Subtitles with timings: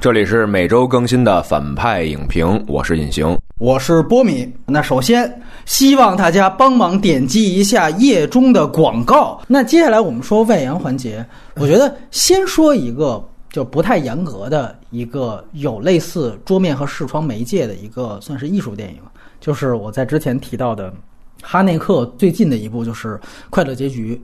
[0.00, 4.48] 这里是每周更新的反派影评，我是隐形，我是波米。
[4.64, 9.40] 那首先希望大家帮忙点击一下页中的广告。
[9.48, 11.26] 那接下来我们说外延环节，
[11.56, 13.20] 我觉得先说一个
[13.50, 19.00] 就不太严格的一个有类似桌面和视窗媒介的一个算是艺术电影，
[19.40, 20.94] 就是我在之前提到的
[21.42, 23.16] 哈内克最近的一部就是
[23.50, 24.14] 《快乐结局》。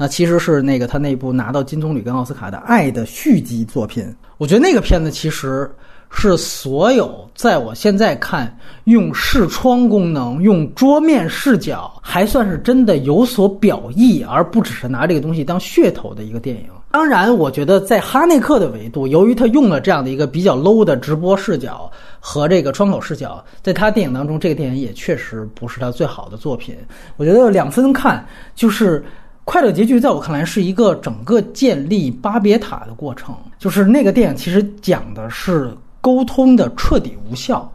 [0.00, 5.70] 那其实是那个他那部拿到金棕榈跟奥斯卡的《爱的续集》作品，我觉得那个片子其实
[6.10, 16.66] 是所有在我现在看用视窗功能、用桌面视角，还算是真的有所表意，而不只是拿这个东西当噱头的一个电影。
[16.90, 26.74] 当然，我觉得在哈内克的维度，由于他用了这样的一个比较 low 的直播视角和这个窗口视角，在他电影当中，这个电影也确实不是他最好的作品。
[27.16, 28.24] 我觉得两分看，
[28.54, 29.04] 就是。
[29.48, 37.66] 快乐结局在我看来是一个整个建立巴别塔的过程，就是那个电影其实讲的是沟通的彻底无效，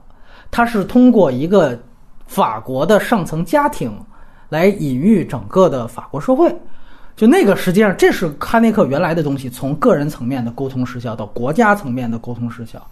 [0.52, 1.76] 它是通过一个
[2.28, 3.92] 法国的上层家庭
[4.50, 6.56] 来隐喻整个的法国社会。
[7.16, 12.88] 就那个实际上这是哈内克原来的东西，从个人层面的沟通失效到国家层面的沟通失效，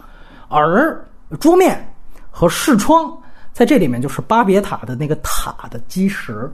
[0.48, 1.00] 而
[1.38, 1.88] 桌面
[2.32, 3.16] 和视窗
[3.52, 6.50] 在这里面就是巴别塔的那个塔的基石。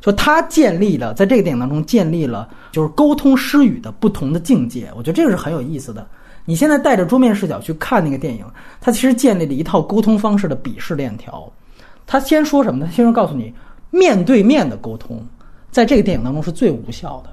[0.00, 4.90] 就他建立了，在这个电影当中建立了，就是沟通失语的不同的境界。
[4.96, 6.06] 我觉得这个是很有意思的。
[6.46, 8.44] 你现在带着桌面视角去看那个电影，
[8.80, 11.50] 它其实建立了一套沟通方式的鄙视链条。
[12.06, 12.86] 他先说什么呢？
[12.86, 13.52] 他先说告诉你，
[13.90, 15.24] 面对面的沟通，
[15.70, 17.30] 在这个电影当中是最无效的。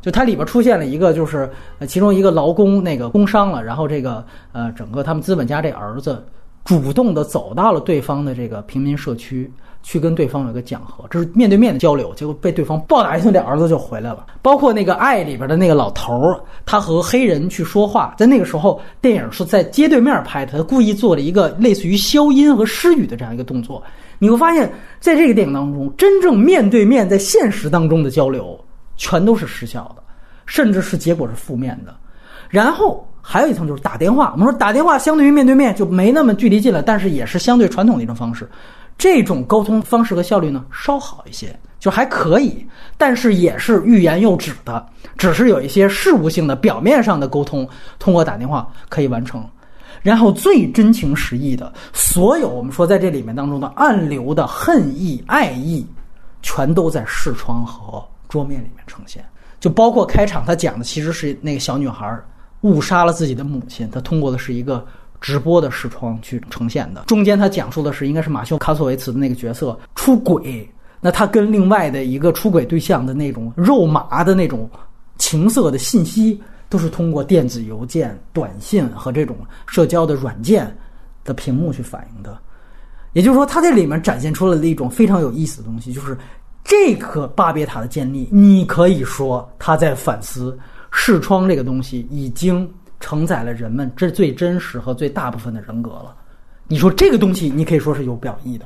[0.00, 1.50] 就它里边出现了一个，就是
[1.88, 6.22] 其中一个劳工那个工伤了，然后这个呃，整个他们资本家这儿子
[6.62, 9.50] 主动的走到了对方的这个平民社区。
[9.84, 14.24] 去跟对方有个讲和，这是面对面的交流，结果被对方暴打一顿，这儿子就回来了。
[14.40, 23.80] 包括那个《爱》里边的那个老头儿，他和黑人去说话，在那个时候，电影是在街对面拍的，他故意做了一个类似于消音和失语的这样一个动作。
[24.18, 28.58] 你会发现在这个电影当中，真正面对面在现实当中的交流，
[28.96, 30.02] 全都是失效的，
[30.46, 31.94] 甚至是结果是负面的。
[32.48, 38.48] 然后还有一层就是打电话，我们说打电话相对于面对面就没那么距离近了，但是也是相对传统的一种方式。
[38.96, 42.64] 这种沟通方式和效率呢，稍好一些，就还可以，
[42.96, 44.86] 但是也是欲言又止的，
[45.18, 47.68] 只是有一些事务性的、表面上的沟通，
[47.98, 49.44] 通过打电话可以完成。
[50.02, 55.86] 然后最真情实意的，所有我们说在这里面当中的暗流的恨意、爱意，
[56.42, 59.24] 全都在视窗和桌面里面呈现。
[59.60, 62.18] 就包括开场他讲的，其实是那个小女孩
[62.60, 64.86] 误杀了自己的母亲，他通过的是一个。
[65.24, 70.68] 直播的视窗去呈现的，中间他讲述的是应该是马修卡索维茨的那个角色出轨，
[71.00, 74.68] 那他跟另外的一个出轨对象的那种肉麻的那种
[75.16, 79.34] 情色的信息，都是通过电子邮件、短信和这种
[79.66, 80.70] 社交的软件
[81.24, 82.38] 的屏幕去反映的。
[83.14, 86.14] 也就是说，他在里面展现出了一种非常有意思的东西，就是
[86.62, 90.58] 这颗巴别塔的建立，你可以说他在反思
[90.90, 92.70] 视窗这个东西已经。
[93.04, 96.16] 承载了人们这最真实和最大部分的人格了。
[96.66, 98.64] 你说这个东西，你可以说是有表意的。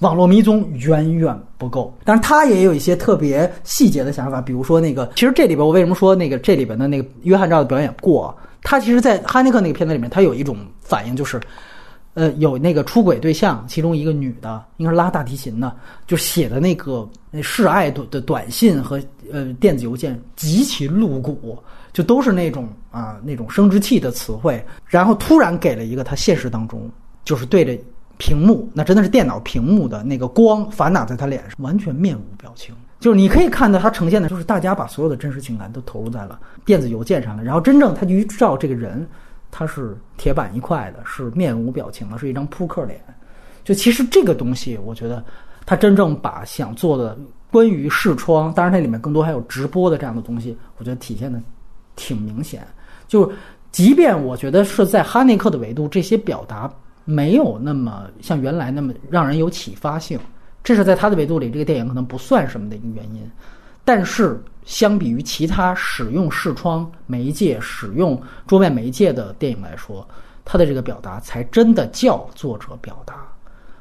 [0.00, 8.36] 网络迷踪远远不够，但是他也有一些特别细节的想法，比如说那个，其实这里边我为什么说那个这里边的那个约翰赵的表演过？
[8.62, 11.40] 他其实，在哈尼克那个片子里面，他有一种反应，就是，
[12.12, 15.74] 呃，有那个出轨对象，其中一个女的，应该是拉大提琴的，
[16.06, 17.08] 就写的那个
[17.42, 19.00] 示爱的的短信和
[19.32, 21.58] 呃电子邮件极其露骨。
[21.92, 26.90] 就都是那种啊那种生殖器的词汇，然后突然给了一个他现实当中
[27.24, 27.76] 就是对着
[28.16, 32.74] 屏幕，那真的是电脑屏幕的那个光反打在他脸上，完全面无表情。
[33.00, 39.06] 就是你可以看到他呈现的就是大家把所有的真实情感都投入在了电子邮件上了，然后真正他去照这个人，
[39.52, 43.00] 他是铁板一块的，是面无表情的，是一张扑克脸。
[43.62, 45.24] 就其实这个东西，我觉得
[45.64, 47.16] 他真正把想做的
[47.52, 51.40] 关于视窗，当然它里面更多还有直播的这样的东西，我觉得体现的。
[51.98, 52.64] 挺明显，
[53.08, 53.30] 就
[53.72, 56.72] 即便我觉得是在哈内克的维度，这些表达
[57.04, 60.18] 没有那么像原来那么让人有启发性，
[60.62, 63.30] 这是在他的维度里，这个电影可能不算什么的一个原因。
[63.84, 70.06] 但是相比于其他使用视窗媒介、使用桌面媒介的电影来说，
[70.44, 73.26] 他的这个表达才真的叫作者表达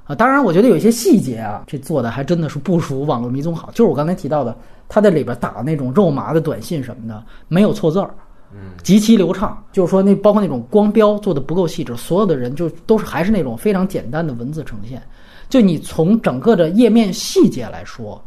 [0.07, 0.15] 啊。
[0.15, 4.57] 当然，我觉得有一些细节啊，这做的还真的是不如《网络迷踪》好，就是我刚才提到的。
[4.89, 8.09] 他在里边打那种肉麻的短信什么的，没有错字儿，
[8.53, 9.61] 嗯，极其流畅。
[9.73, 15.03] 就是说，那包括那种光标做的不够细致，所有的人就都是还是那种非常简单的文字呈现。
[15.49, 18.23] 就你从整个的页面细节来说，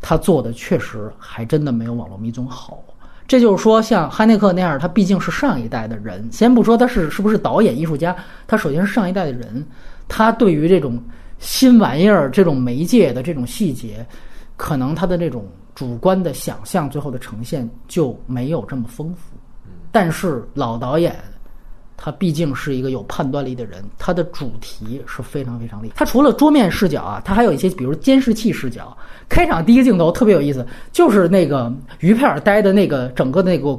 [0.00, 2.82] 他做的确实还真的没有《网络迷踪》好。
[3.28, 6.26] 这就是说，像哈内克那样，他毕竟是上一代的人。
[6.32, 8.16] 先不说他是是不是导演、艺术家，
[8.48, 9.62] 他首先是上一代的人，
[10.10, 11.02] 他对于这种
[11.38, 14.04] 新玩意儿、这种媒介的这种细节，
[14.58, 19.34] 可能他的这种主观的想象，最后的呈现就没有这么丰富。
[19.90, 21.16] 但是老导演。
[22.02, 25.94] 他毕竟是一个有判断力的人，他的主题是非常非常厉害。
[25.98, 28.96] 他除了桌面视角啊，他还有一些，比如监视器视角。
[29.28, 33.78] 开场第一个镜头特别有意思，就是那个于佩尔待的那个整个那个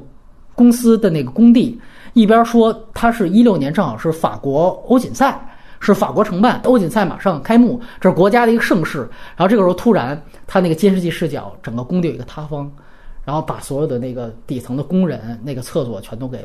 [0.54, 1.82] 公司的那个工地，
[2.14, 5.44] 一边说他是一六年正好是法国欧锦赛，
[5.82, 9.00] 是法国承办欧锦赛马上开幕，这是国家的一个盛事。
[9.36, 10.18] 然后这个时候突然
[10.48, 12.72] 他那个监视器视角，整个工地有一个塌方，
[13.26, 16.40] 然后把所有的那个底层的工人那个厕所全都给。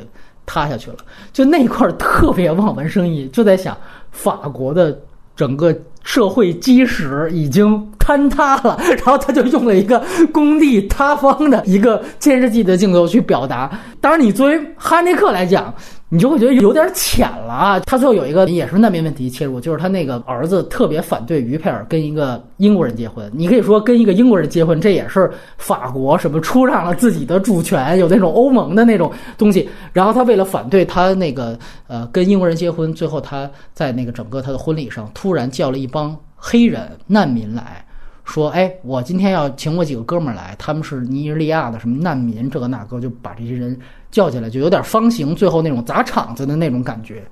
[0.48, 0.98] 塌下去了，
[1.32, 3.76] 就那块特别望文生义，就在想
[4.12, 4.96] 法国的
[5.34, 10.00] 整个社会基石已经坍塌了，然后他就用了一个
[10.32, 13.76] 工地塌方的一个监视器的镜头去表达。
[14.00, 15.74] 当然，你作为哈内克来讲。
[16.08, 17.80] 你就会觉得有点浅了啊！
[17.80, 23.28] 他最后有一个也是难民问题切入，就是他那个儿子特别反对于佩尔跟一个英国人结婚。
[23.34, 29.68] 你可以说跟一个英国人结婚，这也是法国什么出让了自己的主权，有那种欧盟的那种东西。
[29.92, 31.58] 然后他为了反对他那个
[31.88, 37.84] 呃跟英国人结婚，最后他在那个整个他的婚礼上突然叫了一帮黑人难民来。
[38.26, 43.78] 说，哎，我今天要请我几个哥们儿来，他们是尼日利亚的什么难民，这个那个，就把这些人
[44.10, 47.22] 叫起来，就有点方形，最后那种砸场子的那种感觉。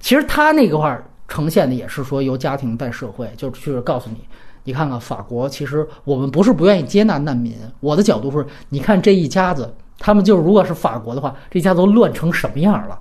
[0.00, 4.16] 其实他那个块呈现的也是说由家庭带社会，就是告诉你，
[4.64, 12.98] 你看看法国，其实我们不是不愿意接纳难民，我的角度是，你看这一家子，他们就如果是法国的话，这家都乱成什么样了？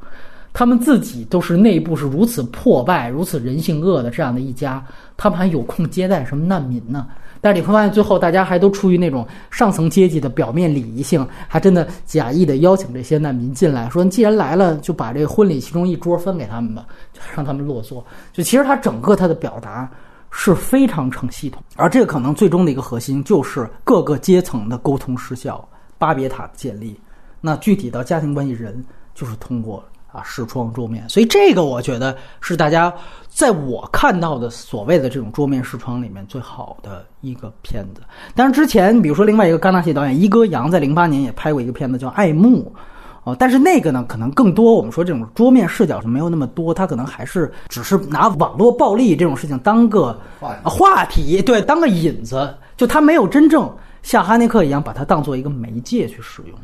[0.52, 4.84] 他们自己都是内部是如此破败、如此人性恶的这样的一家，
[5.16, 7.08] 他们还有空接待什么难民呢？
[7.42, 18.06] 但是你会发现，最后大家还都出于那种上层阶级的表面礼仪性，还真的假意的邀请这些难民进来，说既然来了，就把这个婚礼其中一桌分给他们吧，就让他们落座。
[18.34, 19.90] 就其实他整个他的表达
[20.30, 25.68] 是非常成系统，而这个可能最终的一个核心就是各个阶层的沟通失效，
[25.98, 27.00] 巴别塔建立。
[27.40, 29.84] 那具体到家庭关系人，就是通过。
[30.18, 32.92] 啊，视窗桌面，所以这个我觉得是大家
[33.30, 38.02] 在我看到的所谓的这种桌面视窗里面最好的一个片子。
[38.34, 42.74] 但是之前，比如说另外一个戛纳系导演伊戈扬在零八年也拍过一个片子叫《爱慕》，
[43.30, 50.20] 哦，但是那个呢，可能更多我们说这种桌面视角是没有那么多，他可能还是只是拿网络暴力这种事情当个
[50.64, 53.72] 话题，对，当个引子，就他没有真正
[54.02, 56.58] 像哈内克一样把它当做一个媒介去使用。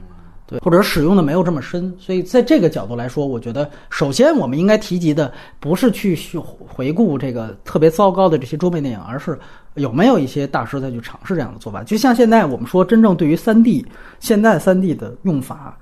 [0.61, 9.37] 或者使用的没有这么深，所以在这个角度来说，我觉得首先我们应该提及的不是去去回顾这个特别糟糕的这些桌面电影，而是
[9.75, 11.83] 有没有一些大师再去尝试这样的做法。
[11.83, 13.85] 就像现在我们说，真正对于三 D
[14.19, 15.77] 现在三 D 的用法，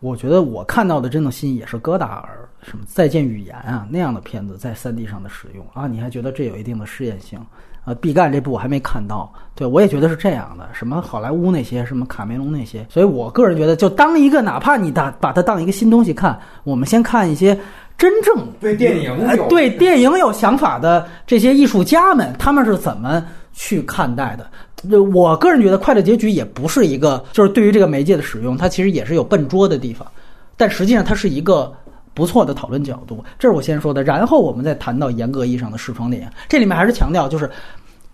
[0.00, 7.38] 我觉得我看到的真的新也是戈达尔什么《再见语言》啊那样的片子在三 D 上的使用啊，你还觉得这有一定的试验性？
[7.86, 10.68] 呃，毕赣这部我还没看到，对我也觉得是这样的。
[10.72, 17.58] 什么好莱坞那些，什么卡梅隆那些，所以我个人觉得，就当一个，哪怕你把把它当一个新东西看，我们先看一些
[17.96, 19.16] 真正对电影
[19.48, 23.24] 对电影有想法的这些艺术家们，他们是怎么
[23.54, 24.98] 去看待的？
[25.12, 30.06] 我个人觉得，《快乐结局》也不是一个，就是对于这个媒介的使用，它其实也是有笨拙的地方，
[30.56, 31.72] 但实际上它是一个。
[32.20, 34.02] 不错的讨论角度，这是我先说的。
[34.02, 37.50] 然后我们再谈到严格意义上的视窗电影，这里面还是强调就是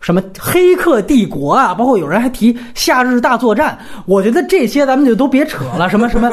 [0.00, 5.90] 什么《黑客帝国》啊，包括有人还提《夏日大作战》，我觉得这些咱们就都别扯了。
[5.90, 6.30] 什么什么，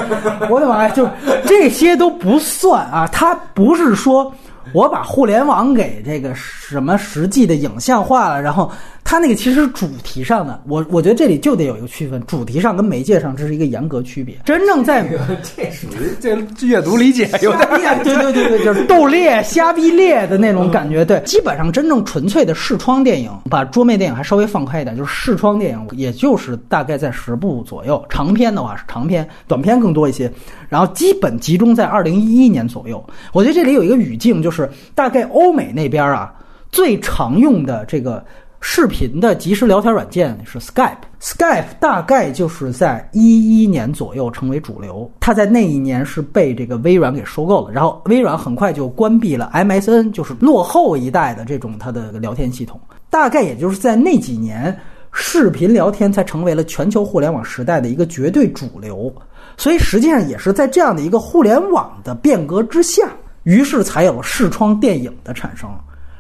[0.49, 1.09] 我的妈呀，就
[1.45, 3.09] 这些都不算啊。
[3.11, 4.31] 它不是说
[4.71, 8.71] 我把互联网给这个什么实际的影像化了，然后。
[9.03, 14.35] 它那个其实主题上的，我我觉得这里就得有一个区分，主题上跟媒介上这是一个严格区别。
[14.45, 15.07] 真正在
[15.55, 21.05] 这属于这阅读理解 有点对对对对，就是斗猎、瞎逼猎的那种感觉。
[21.05, 28.03] 对，基本上真正纯粹的视窗电影，把桌面电影还稍微放开一点，就是视窗电影，也就是大概在十部左右。
[28.09, 30.31] 长篇的话是长篇，短篇更多一些。
[30.69, 33.05] 然后基本集中在二零一一年左右。
[33.31, 36.33] 我觉得这里有一个语境，就是大概欧美那边啊
[36.71, 38.23] 最常用的这个。
[38.65, 45.11] 视频的即时聊天软件是 Skype，Skype 大概就是在一一年左右成为主流。
[45.19, 52.79] 它在那一年是被这个微软给收购了，然后微软很快就关闭了 MSN，就是落后一代的这种它的聊天系统。
[53.09, 54.75] 大概也就是在那几年，
[55.11, 59.13] 视频聊天才成为了全球互联网时代的一个绝对主流。
[59.57, 63.11] 所以实际上也是在这样的一个互联网的变革之下，
[63.43, 65.69] 于是才有视窗电影的产生。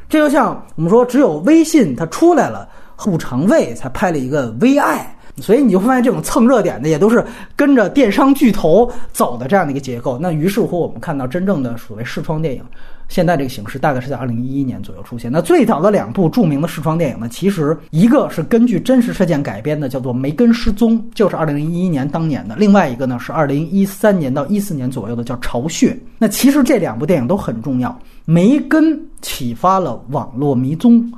[0.09, 10.17] 这就像我们说，只有微信它出来了，顾长卫才拍了一个《微爱》，所以你就会发现这种蹭热点的也都是跟着电商巨头走的这样的一个结构。
[10.21, 12.61] 那于是乎，我们看到真正的所谓视窗电影，
[13.09, 15.31] 现在这个形式大概是在二零一一年左右出现。
[15.31, 25.89] 那最早的两部著名的视窗电影呢，其实一个是根据真实事件改编的，叫做《梅根失踪》，就是二零一一年当年的；另外一个呢是二零一三年到一四年左右的，叫《巢穴》。
[26.19, 27.97] 那其实这两部电影都很重要。
[28.25, 31.11] 梅根启发了网络迷踪，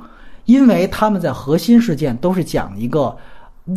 [0.44, 3.16] 因为他们在核心事件都是讲一个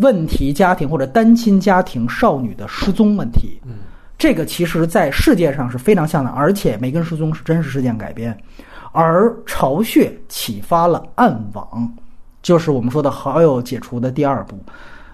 [0.02, 3.60] 问题家庭或者单亲家庭少女的失踪问题。
[3.66, 3.74] 嗯，
[4.18, 8.36] 这个其实在世界上是非常像的，而且梅根失踪是真实事件改编，
[8.92, 11.92] 而巢穴启发了暗网，
[12.42, 14.58] 就是我们说的好友解除的第二部。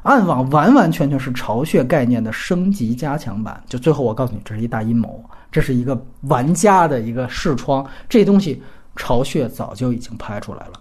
[0.06, 5.20] 暗网完完全全是巢穴概念的升级加强版，就最后我告诉你，这是一大阴谋，
[5.52, 8.62] 这是一个玩家的一个视窗，这东西
[8.96, 10.74] 巢穴早就已经拍出来了。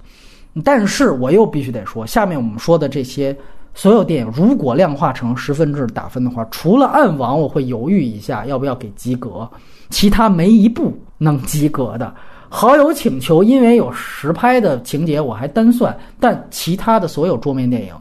[0.62, 3.34] 但是我又必须得说，下面我们说的这些
[3.72, 9.50] 所有电影，如果量化成十分制打分的话，除了暗网，我会犹豫一下要不要给及格，
[9.88, 12.14] 其他没一部能及格的。
[12.50, 17.94] 好友请求，因为有实拍的情节，我还单算，但其他的所有桌面电影。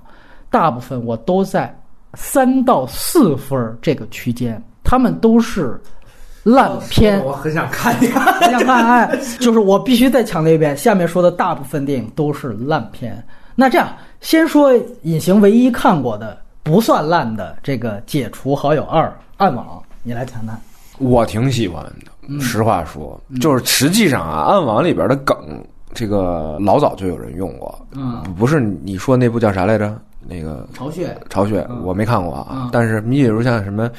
[0.54, 1.76] 大部分我都在
[2.14, 5.82] 三到四分这个区间，他们都是
[6.44, 7.20] 烂片。
[7.26, 8.86] 我很想看一看，很想看。
[8.86, 13.22] 哎， 就是我必须再强调一遍，下面说的大部分电影都是烂片。
[13.56, 13.88] 那这样，
[14.22, 19.66] 先说隐形唯一看过的不算烂的这个《解除好友二暗网》，
[20.04, 20.56] 你来谈谈。
[21.00, 25.36] 我挺喜欢的，实话说，就是实际上啊，暗网里边的梗，
[25.96, 27.88] 这个老早就有人用过。
[27.96, 30.00] 嗯，不是你说那部叫啥来着？
[30.28, 33.90] 那个巢穴，巢穴我没看过啊，但是你比如像什么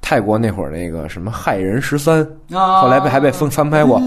[0.00, 4.00] 泰国那会儿那个什么害人十三，后来被还被翻翻拍过，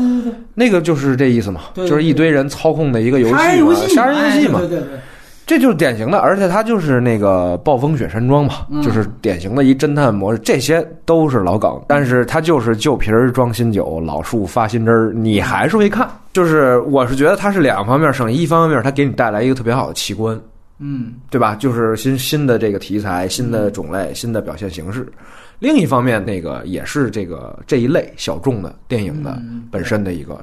[0.54, 5.00] 那个就是这意思嘛，就是一堆人操控的一个游戏嘛，杀人游戏嘛，对对对，
[5.46, 20.38] 这就是典型的，而且它就是那个暴风雪山庄嘛，就是典型的一侦探模式，这些都是老梗，但是它就是旧瓶装新酒，老树发新枝儿，你还是会看，就是我是觉得它是两方面胜利，一方面它给你带来一个特别好的奇观。
[20.80, 21.56] 嗯，对吧？
[21.56, 25.12] 就是新新的这个题材、新的种类、新的表现形式。
[25.60, 29.42] 另一方面，那个也是这个这一类小众的电影的
[29.72, 30.40] 本身的一个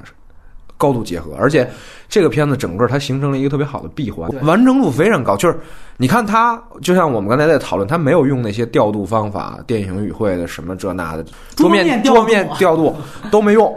[0.75, 1.65] 高度结合，而且
[2.09, 5.37] 这个片子整个它形成了一个特别好的闭环，完成度非常高。
[5.37, 5.57] 就是
[5.95, 11.25] 你看它，就像我们刚才在讨论，它没有用那些调度方法、电影语汇的什么这那的
[11.55, 12.93] 桌面桌面调度
[13.31, 13.73] 都没用，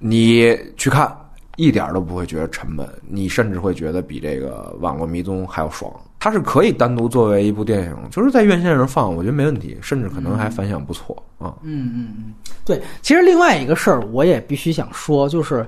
[0.00, 1.16] 你去看。
[1.56, 5.92] 一点都不会觉得沉闷，你甚至会觉得比这个《网络迷踪》还要爽。
[6.18, 11.52] 它是可以单独作为一部电影，就是在院线上放，我觉得没问题，甚至可能还反响不错啊。
[11.62, 12.34] 嗯嗯嗯，
[12.64, 12.80] 对。
[13.02, 15.66] 其实另外一个事儿，我也必须想说，就是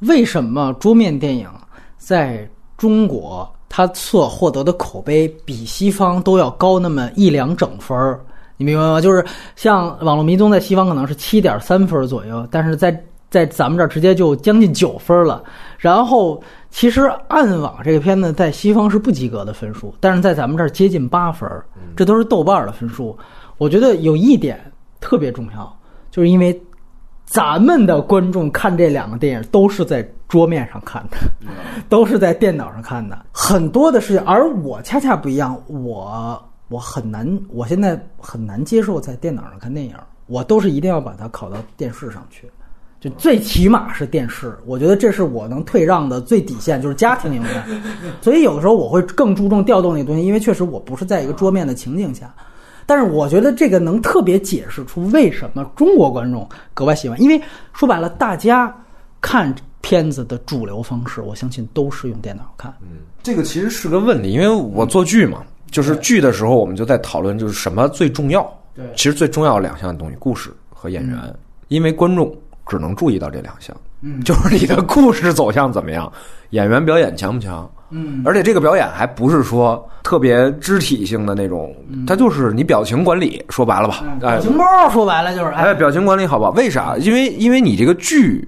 [0.00, 1.48] 为什么桌面电影
[1.96, 8.20] 在中国它所获得的口碑比西方都要高那么一两整分儿？
[8.58, 9.00] 你明白吗？
[9.00, 15.42] 就是像《网络迷踪》在西方可能是七点三分左右，但是在在咱们这儿直接就将近九分了，
[15.78, 21.50] 然后其实《暗网》这个片子在西方是不及格的分数，但是在咱们这儿接近八分，
[21.96, 23.16] 这都是豆瓣的分数。
[23.58, 24.60] 我觉得有一点
[25.00, 25.76] 特别重要，
[26.10, 26.58] 就是因为
[27.24, 31.16] 咱们的观众看这两个电影都是在桌面上看的，
[31.88, 34.22] 都是在电脑上看的，很多的事情。
[34.24, 39.94] 而我恰恰不一样，我我很难，我现在很难接受在电脑上看电影，
[40.26, 42.48] 我都是一定要把它拷到电视上去。
[43.08, 47.82] 就最起码是电视，我觉得这是我能退让的最底线，就是家庭影院。
[48.20, 52.34] 所以有的时候我会更注重调动那个东西，因为确实我不是在一个桌面的情景下。
[52.84, 57.40] 但是我觉得这个能特别解释出为什么中国观众格外喜欢，因为
[57.72, 58.74] 说白了，大家
[59.20, 62.74] 看片子的主流方式，我相信都是用电脑看。
[62.82, 68.42] 嗯，这个其实是个问题，因为我做剧嘛，就是剧的时候我们就在讨论，就是什么最重要。
[68.74, 71.16] 对，其实最重要两项东西，故事和演员，
[71.68, 72.36] 因为观众。
[72.66, 76.10] 只能注意到这两项，嗯，就是你的故事走向怎么样，
[76.50, 81.74] 演员表演强不强，嗯，而且这个表演还不是说特别肢体性的那种，
[82.06, 86.50] 它就是你表情管理，说白了吧，表情包说白了就是，哎，表情管理好吧？
[86.56, 86.96] 为啥？
[86.98, 88.46] 因为因为你这个剧，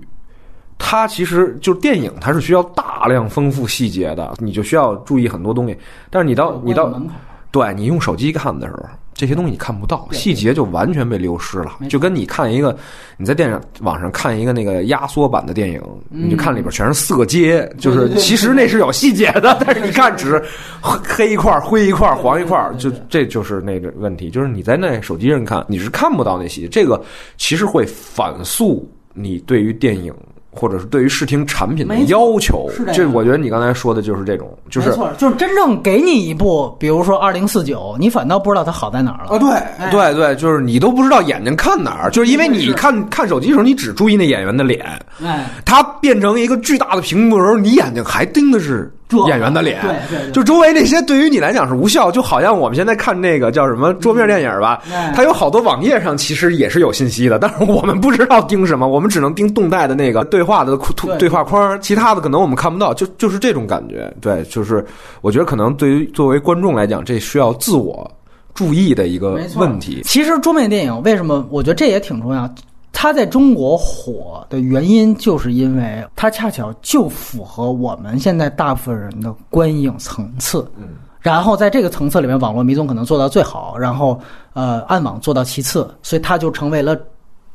[0.78, 5.78] 它其实就是电影，它是需要大量丰富细节的，你就需要注意很多东西。
[6.10, 6.92] 但是你到你到，
[7.50, 8.82] 对你用手机看的时候。
[9.18, 12.78] 这些东西你看不到，细节就完全被流失了，就跟你看一个
[13.16, 20.40] 你在电视网上看一个那个压缩版的电影，你就看里边全是色阶，就是其实那是有细节的，但是你看只是
[20.80, 27.04] 黑一块、灰一块、黄一块，就这就是那个问题，就是你在那手机上看你是看不到那细节，这个
[27.36, 30.14] 其实会反诉你对于电影
[30.58, 32.68] 或者是对于视听产品的要求。
[32.74, 39.36] 是这，我觉得你刚才说的就是这种，就是没错，就是真正给你一部，比如说二零四九，你反倒不知道它好在哪儿了。
[39.36, 39.90] 啊，对哎。
[39.90, 44.84] 对对，就是你都不知道眼睛看哪儿，就是因为你看看手机的时候，你只注意那演员的脸，
[45.22, 48.97] 哎，它变成一个巨大的屏幕的时候，你眼睛还盯的是这
[49.28, 60.78] 演员的脸，对对对就周围那些对于你来讲是无效，就好像我们现在看那个叫什么桌面电影吧，哎它有好多网页上其实也是有信息的，但是我们不知道盯什么，我们只能盯动态的那个对话的
[61.18, 64.84] 对话框，其他的可能我们看不到，就就是这种感觉，对，就是
[65.20, 68.10] 我觉得可能对于作为观众来讲，这需要自我
[68.54, 70.02] 注意的一个问题。
[70.04, 72.48] 其实桌面电影为什么我觉得这也挺重要？
[73.00, 80.68] 它在中国火的原因，就是因为它恰巧就符合我们现在大部分人的观影层次。
[80.76, 84.20] 嗯，然后在这个层次里面，网络迷踪可能做到最好，然后
[84.52, 86.98] 呃暗网做到其次，所以它就成为了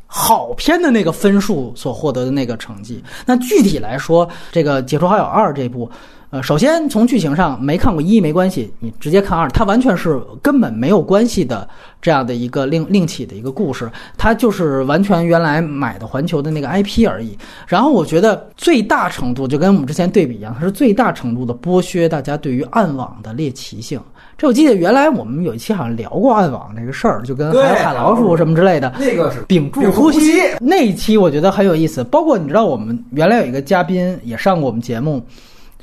[0.08, 3.04] 好片的那个分数所获得的那个成绩。
[3.26, 5.92] 那具体来说，这个《解除好友二》这部。
[6.34, 11.70] 呃，首先从剧情上没看过一没关系，你直接看二，它完全是根本没有关系的
[12.02, 13.88] 这样的一个另另起的一个故事，
[14.18, 17.38] 它就是完全原来买的环球的那个 IP 而已。
[17.68, 24.02] 然后我觉得最大程度就跟我们之前对比一样，它是最大程度的剥削大家对于暗网的猎奇性。
[24.36, 28.92] 这我记得原来我们有一期好像聊过暗网这个事儿，就跟还有海老鼠什么之类的。
[29.00, 35.24] 那个是屏住呼吸那一期我觉得很有意思，包括你知道我们原来有一个嘉宾也上过我们节目，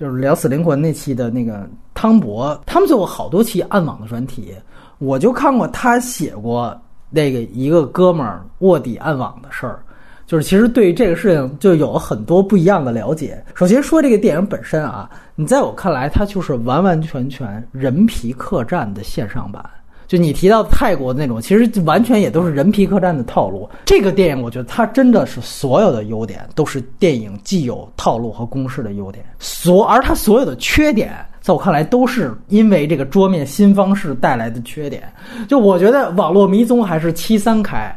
[0.01, 4.55] 就是聊死灵魂那期的那个汤博，他们做过好多期暗网的专题，
[4.97, 6.75] 我就看过他写过
[7.11, 9.83] 那个一个哥们儿卧底暗网的事儿。
[10.27, 13.45] 就是其实对于这个事情就有很多不一样的了解。
[13.55, 19.63] 首先说这个电影本身啊，你在我看来，它就是完完全全人皮客栈的线上版。
[20.11, 23.71] 就你提到泰国的那种，其实完全也都是人皮客栈的套路。
[23.85, 35.05] 这个电影，我觉得它真的是所有的优点都是电影既有套路和公式的优点，所而它所有的缺点，在我看来都是因为这个桌面新方式带来的缺点。
[35.47, 37.97] 就我觉得网络迷踪还是七三开，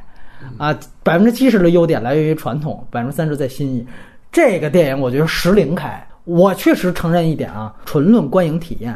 [0.59, 3.83] 啊，百分之七十的优点来源于传统，百分之三十在新意。
[4.31, 5.99] 这个电影我觉得十零开。
[6.25, 8.95] 我确实承认一点啊，纯论观影体验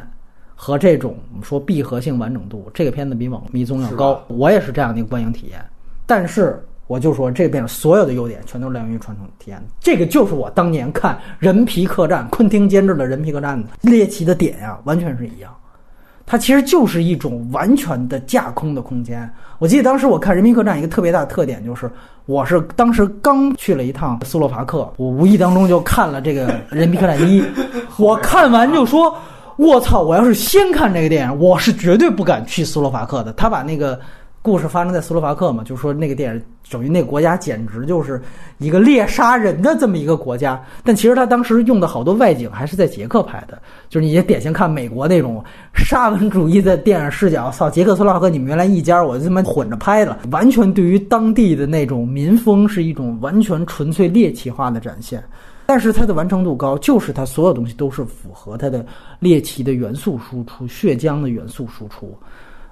[0.59, 4.19] 和这种我们说闭合性完整度，这个片子比《网络迷踪》要高。
[4.27, 5.63] 我也是这样的一个观影体验，
[6.07, 9.63] 但是我就说这个电影所有的优点全都来源于传统体验。
[9.79, 15.53] 这个就是我当年看《人皮客栈》昆汀监制的《人皮客栈》的猎奇的点呀、完全是一样。
[16.25, 19.29] 它其实就是一种完全的架空的空间。
[19.59, 21.89] 我记得当时我看《人民客栈》一个特别大的特点就是，
[22.25, 27.41] 我是当时刚去了一趟斯洛伐克，我无意当中就看了这个《人民客栈一》，
[27.97, 29.15] 我看完就说
[29.57, 30.01] ：“我操！
[30.01, 33.99] 我要是先看这个电影，我是绝对不敢去斯洛伐克的。”他把那个
[34.41, 38.21] 故事发生在斯洛伐克嘛，就是说那个电影等于那个国家简直就是
[38.59, 40.63] 一个猎杀人的这么一个国家。
[40.83, 45.43] 但其实他当时用的好多外景还是在捷克拍的，就是你也典型看美国那种
[45.73, 47.49] 沙文主义的电影视角。
[47.49, 55.21] 操，捷克斯洛伐克你们原来一家，我他妈混着拍的，完全对于当地的那种民风是一种完全纯粹猎奇化的展现。
[55.67, 58.83] 但是它的完成度高，就是它所有东西都是符合它的
[59.19, 62.17] 猎奇的元素输出、血浆的元素输出，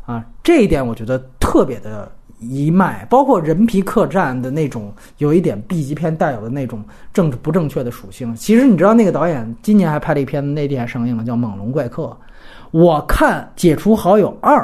[0.05, 8.33] 啊，这一点我觉得特别的一脉，包括人皮客栈的那种有一点 B 级片带有的那种政治不正确的属性。
[8.35, 12.03] 其实你知道，那个导演今年还拍了一片子，内地还上映了，叫《猛龙怪客》。
[12.71, 14.57] 我看《解除好友二》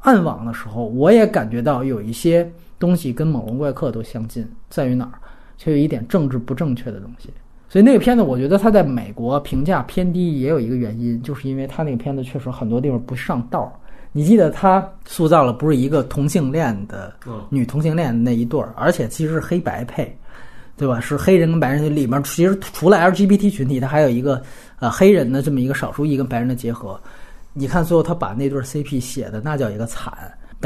[0.00, 5.12] 暗网的时候，我也感觉到有一些东西跟《猛龙怪客》都相近，在于哪儿？
[5.58, 7.30] 却有一点政治不正确的东西。
[7.68, 13.72] 所以那个片子，我觉得它在美国评价偏低，也有一个原因，就是因为它那个片子确实很多地方不上道。
[14.12, 17.12] 你记得他塑造了不是一个同性恋的
[17.50, 20.16] 女同性恋的那一对儿，而且其实是黑白配，
[20.74, 20.98] 对吧？
[20.98, 24.40] 是黑人跟白人里面，其实除了 LGBT 群体，它还有一个
[24.78, 26.98] 呃黑人的这么一个少数裔跟白人的结合。
[27.52, 30.12] 你看最后他把那对 CP 写的那叫一个惨。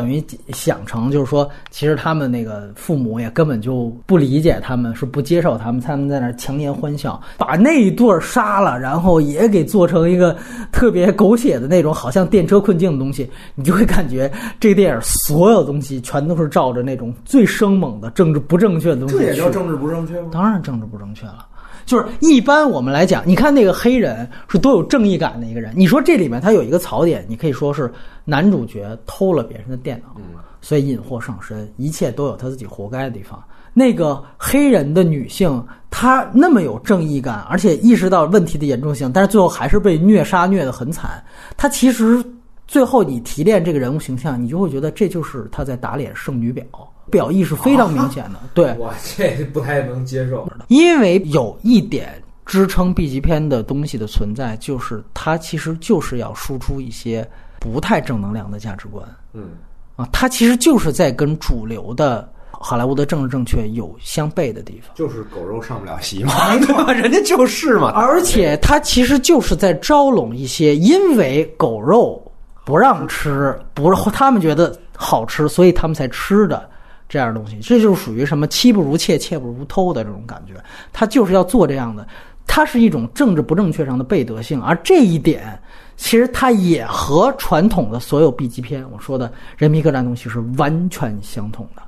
[0.01, 10.35] 等于想成就是说，其实他们那个父母也根本就不理解他们，是不接受他们，他们在那儿强颜欢笑，把那一对杀了，然后也给做成一个
[10.73, 19.25] 特别狗血的那种，好像电车困境的东西，你就会感觉这个电影所有东西全都是照着那种最生猛的政治不正确的东西去。
[19.25, 20.31] 这也叫政治不正确吗？
[20.33, 21.47] 当然政治不正确了。
[21.87, 25.73] 就是一般我们来讲，你看那个黑人是多有正义感的一个人。
[25.77, 27.93] 你说这里面他有一个槽点，你可以说是
[28.25, 30.21] 男主角偷了别人的电脑，
[30.61, 33.43] 所以引祸上身，一切都有他自己活该的地方。
[33.73, 41.23] 那个黑人的女性，她那么有正义感，而且意识到问题的严重性，但是最后还是被虐杀虐得很惨。
[41.57, 42.21] 她其实
[42.66, 46.64] 最后你提炼这个人物形象，你就会觉得这就是她在打脸圣女婊，
[47.11, 48.40] 表意是非常明显的。
[48.55, 50.49] 对， 我这不太能接受。
[50.68, 59.05] 因为有一点支撑 B 级片的东西的存在，就是它其实就是要输出一些不太正能量的价值观。
[59.33, 59.51] 嗯，
[59.96, 64.94] 啊，它其实就是在跟主流的好莱坞的政治正确有相悖的地方。
[64.94, 66.92] 就是狗肉上不了席嘛，对吧？
[66.92, 67.92] 人家就是嘛。
[67.94, 72.20] 而且它其实就是在招拢一些因为狗肉
[72.64, 76.68] 不让吃，不是他们觉得好吃，所以他们才吃的
[77.11, 77.59] 这样的东西。
[77.59, 80.55] 这就是属于什么妻不如妾，妾不如偷的这种感觉。
[80.94, 82.09] 他就是要做这样的，
[82.46, 85.61] 它是一种政治不正确上的背德性，而这一点。
[85.96, 91.83] 其实它也和传统的所有 B 级片，我说的人皮客栈东西是完全相同的，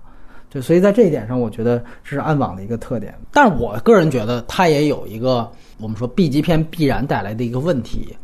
[0.51, 3.19] 对，所以在这一点上，我觉得这是暗网的一个特点。
[3.33, 8.15] 但是我个人觉得它也有一个我们说 B 级片必然带来的一个问题，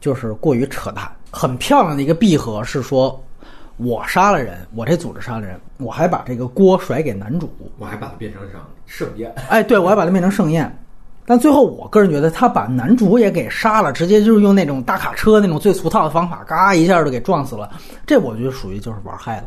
[0.00, 1.08] 就是过于扯淡。
[1.30, 3.22] 很漂亮的一个闭合是说，
[3.82, 9.32] 我杀了人，我这组织杀了人，我还把这个锅甩给男主，我还把它变成场盛宴。
[9.48, 10.70] 哎，对，我还把它变成盛宴。
[11.24, 17.70] 但最后，我个人觉得他把男主也给杀了，直接就是用那种大卡车那种最俗套的方法，嘎一下就给撞死了。
[18.04, 19.44] 这我觉得属于就是玩嗨了，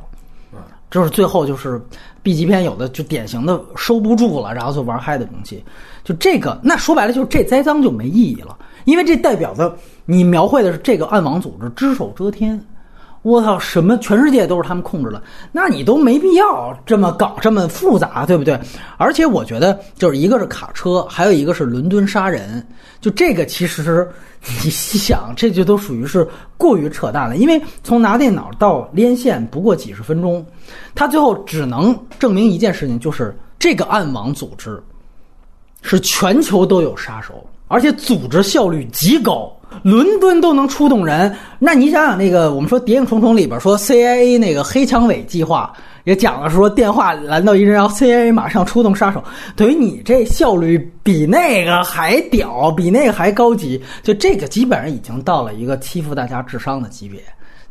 [0.90, 1.82] 就是最后就是
[2.22, 5.64] B 级片有的就典型的收不住了，然后就玩嗨的东西。
[6.04, 12.60] 就这个，那说白了就是这栽赃就没意义了，因为这代表的你描绘的是这个暗网组织只手遮天。
[13.24, 18.60] 我操，什么全世界都是他们控制的，那你都没必要这么搞这么复杂，对不对？
[18.98, 22.66] 而且我觉得，就是一个是卡车，还有一个是伦敦杀人，
[23.00, 24.06] 就这个其实
[24.42, 27.38] 你细想，这就都属于是过于扯淡了。
[27.38, 30.46] 因为从拿电脑到连线不过几十分钟，
[30.94, 34.84] 他最后只能证明一件事情，就是这个暗网组织
[35.82, 39.50] 是全球都有杀手，而且组织效率极高。
[39.82, 49.24] 伦敦都能出动人，那你想想那个，我们说《谍影重重》里边说 CIA 那个黑枪尾计划也讲了，说电话拦到一人，然后 CIA 马上出动杀手，
[49.56, 53.82] 等于你这效率比那个还屌，比那个还高级。
[54.04, 57.20] 就这个基本上已经到了一个欺负大家智商的级别，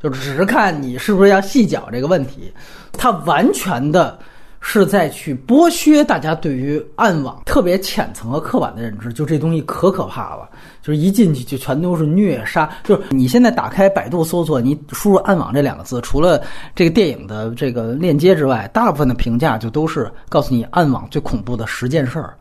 [0.02, 2.52] 就只是看你是不是要细讲这个问题。
[2.92, 4.18] 它完全的
[4.64, 10.48] 是在去剥削大家对于暗网特别浅层和刻板的认知，就这东西可可怕了。
[10.80, 16.40] 就是一进去就全都是虐杀，就是你现在打开百度搜索，你输入“暗网”这两个字，除了
[16.74, 22.34] 这个电影的这个链接之外，大部分的评价就都是告诉你暗网最恐怖的十件事儿，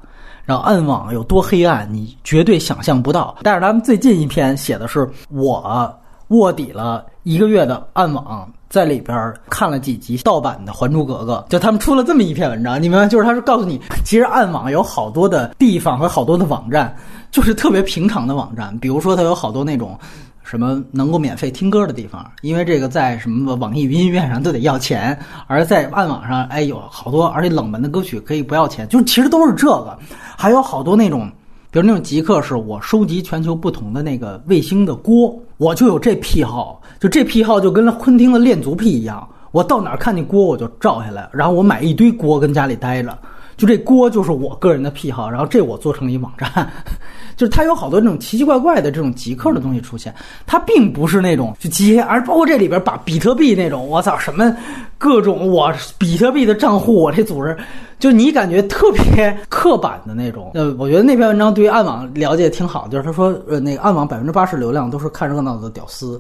[0.46, 3.36] 然后暗网有多黑暗，你绝对想象不到。
[3.42, 16.96] 但是他们最近一篇写的是我卧底了一个月的暗网，在里边看了几集盗版的《还珠格格》，就他们出了这么一篇文章，你们就是他是告诉你， 其实暗网有好多的地方和好多的网站。
[17.32, 19.98] 就是特别平常的网站，比如说它有好多那种
[20.44, 29.98] 什么能够免费听歌的地方，因为这个在什么网易云音乐上都得要钱，而在暗网上，哎，有好多而且冷门的歌曲可以不要钱，就其实都是这个。
[30.36, 31.32] 还有好多那种，
[31.72, 43.18] 比如那种极客，是我收集全球不同的那个卫星的锅，我就有这癖好，就这癖好就跟昆汀的恋足癖一样，我到哪看见锅我就照下来，然后我买一堆锅跟家里待着。
[43.62, 46.67] 就这锅就是我个人的癖好，然后这我做成了一网站，
[47.38, 50.12] 就是它有好多那种奇奇怪怪的这种极客的东西出现，
[50.47, 54.52] 它并不是那种就接，而包括这里边把比特币那种，我操什么
[54.97, 57.56] 各种我比特币的账户，我这组织，
[58.00, 60.50] 就你感觉特别刻板的那种。
[60.58, 66.19] 呃，我觉得那篇文章对于暗网了解挺好，就是他说，呃，那个暗网百分之八十流量都是看热闹的屌丝。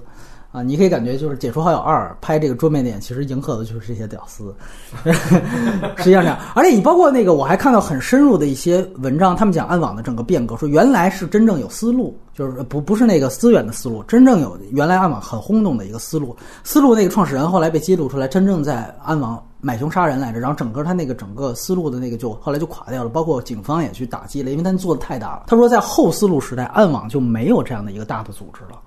[0.51, 4.53] 啊，你可以感觉就是《解除好友二》拍这个桌面电影，其实迎合的就是这些屌丝，
[5.95, 6.37] 实际上这样。
[6.53, 16.35] 而且你包括那个，我还看到很深入的一些文章，他们讲暗网的整个变革，说原来是真正有思路，就是不不是那个思源的思路，真正有原来暗网很轰动的一个思路。
[16.65, 25.43] 思路那个创始人后来被揭露出来，真正在暗网买凶杀人来着，然后整个他那个整个思路的那个就后来就垮掉了，包括警方也去打击了，因为他做的太大了。
[25.47, 28.77] 他说在后思路时代，暗网就没有这样的一个大的组织了。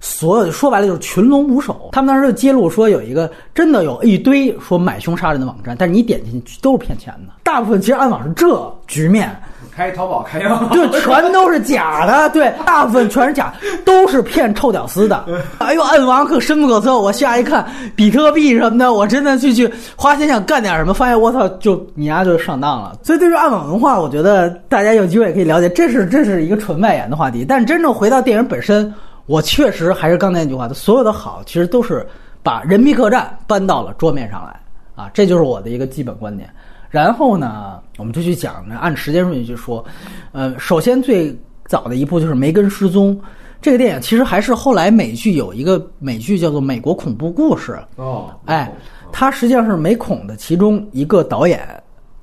[0.00, 1.88] 所有说白了就是群龙无首。
[1.92, 7.32] 他们当时就揭露说，有一个真的有一堆说买凶杀人的网站，但是你点进去都是骗钱的。
[7.42, 9.34] 大部分其实暗网是这局面，
[9.74, 12.28] 开淘宝开药，对，全都是假的。
[12.30, 13.52] 对，大部分全是假，
[13.84, 15.24] 都是骗臭屌丝的。
[15.58, 16.98] 哎呦，暗网可深不可测。
[16.98, 22.96] 我下一看比特币什么的，我真的去去花钱想干点什么，发现我操，就你丫就上当了。
[23.02, 27.44] 所以对于暗网文化，我觉得大家有机会也可以了解，这是这是一个纯外延的话题。
[27.48, 28.92] 但是真正回到电影本身。
[29.26, 32.06] 我确实还是刚才那句话，所有的好其实都是
[32.42, 34.60] 把人民客栈搬到了桌面上来
[34.94, 36.48] 啊，这就是我的一个基本观点。
[36.88, 39.84] 然后呢，我们就去讲，按时间顺序去说。
[40.32, 41.36] 呃，首先最
[41.66, 43.20] 早的一部就是梅根失踪。
[43.60, 48.70] 这个电影其实还是后来美剧有一个美剧叫做《美国恐怖故事》，哦，哎，
[49.10, 51.60] 它实际上是美恐的其中一个导演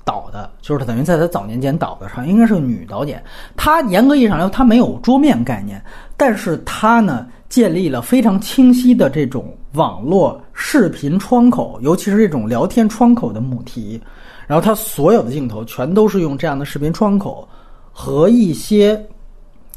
[0.06, 3.22] 导的，就是等于在他早年间导的上，应该是个女导演。
[3.58, 5.84] 她严格意义上来说，她没有桌面概念，
[6.16, 14.02] 但是它呢建立了非常清晰的这种网络视频窗口，尤其是这种聊天窗口的母题。
[14.46, 17.48] 然后它所有的镜头全都是用这样的视频窗口
[17.92, 19.02] 和一些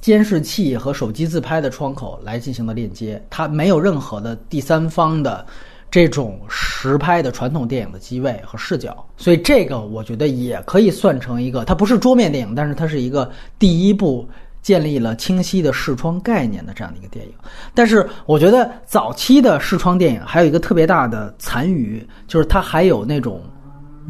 [0.01, 5.47] 监视器和手机自拍的窗口来进行的链接，它没有任何的第三方的
[5.89, 14.29] 这种实拍的传统电影的机位和视角，所以这个我觉得也可以算成一个，它不是桌面电影，但是它是一个第一部
[14.67, 17.33] 建立了清晰的视窗概念的这样的一个电影。
[17.73, 23.41] 但是我觉得早期的视窗电影还有一个特别大的残余，就是它还有那种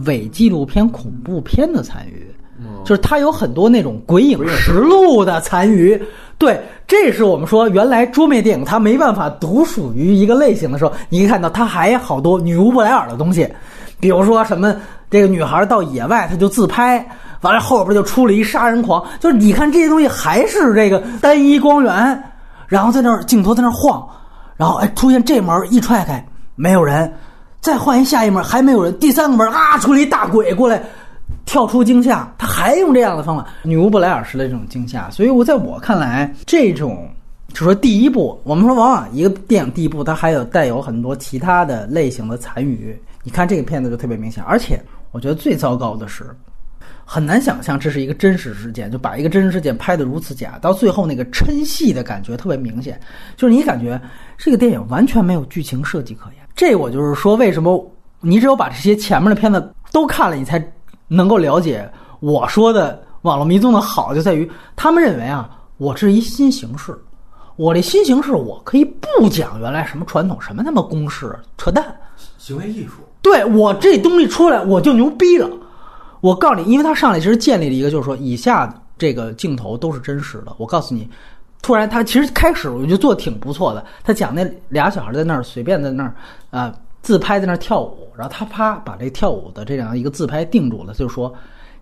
[0.07, 2.27] 伪纪录片、恐怖片的残余。
[2.87, 6.01] 就是它有很多那种鬼影实录的残余，
[6.39, 13.47] 对，这是我们说原来桌面电影它没办法独属于一个类型的时候，你可以看到它还好多女巫布莱尔的东西，
[14.01, 14.75] 比如说什么
[15.11, 17.07] 这个女孩到野外她就自拍，
[17.43, 22.23] 完了后边就出了一杀人狂，就是你看这些东西还是这个单一光源，
[22.67, 24.09] 然后在那儿镜头在那儿晃，
[24.57, 27.13] 然后哎出现这门一踹开没有人，
[27.61, 30.83] 再换一下一门还没有人，第三个门啊出了一大鬼过来。
[31.45, 37.09] 跳出惊吓，他还用这样的方法，女巫布莱尔式的这种惊吓，所以我在我看来，这种
[37.49, 43.01] 就说第一部，我们说往往一个电影第一部，它还有带有很多其他的类型的残余。
[43.23, 44.81] 你看这个片子就特别明显，而且
[45.13, 46.25] 我觉得最糟糕的是，
[47.07, 53.01] 很难想象这是一个真实事件，就把一个真实事件拍得如此假，到最后那个抻戏的感觉特别明显，
[53.37, 53.99] 就是你感觉
[54.37, 56.47] 这个电影完全没有剧情设计可言。
[56.55, 57.91] 这我就是说，为什么
[58.21, 60.63] 你只有把这些前面的片子都看了，你才。
[61.09, 61.89] 能够了解
[62.19, 66.93] 我说的网络迷踪的好，就在于他们认为啊，我这是一新形式，
[67.55, 71.95] 我这新形式我可以不讲原来什么传统什么他妈公式，扯淡，
[72.39, 72.95] 行为艺术。
[73.23, 75.49] 对我这东西出来我就牛逼了。
[76.27, 80.53] 我告诉你，因为他上来其实建立了一个，就是说以下这个镜头都是真实的。
[80.57, 81.09] 我告诉你，
[81.63, 86.15] 突然他其实开始我就做挺不错的，他讲那俩小孩在那儿随便在那儿
[86.51, 86.75] 啊。
[87.03, 91.33] 自拍在那儿跳舞，然后他啪把这跳舞的这样一个自拍定住了，就说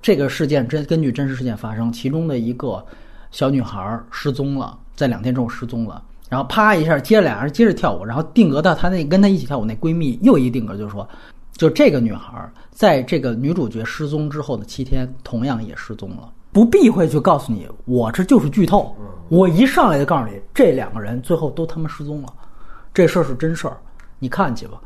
[0.03, 2.85] 这个事件真根据真实事件发生，其中的一个
[3.31, 11.09] 小女孩失踪了，在两天之后失踪了，然后啪一下接着俩人接着跳舞，然后定格到她那跟她一起跳舞那闺蜜又一定格，就是说，
[11.57, 18.95] 就这个女孩在这个女主角失踪之后的七天，同样也失踪了，不避讳去告诉你，我这就是剧透，
[19.29, 22.29] 我一上来就告诉你，这两个人最后都他妈失踪了，
[22.93, 23.77] 这事儿是真事儿，
[24.19, 24.81] 你看去吧。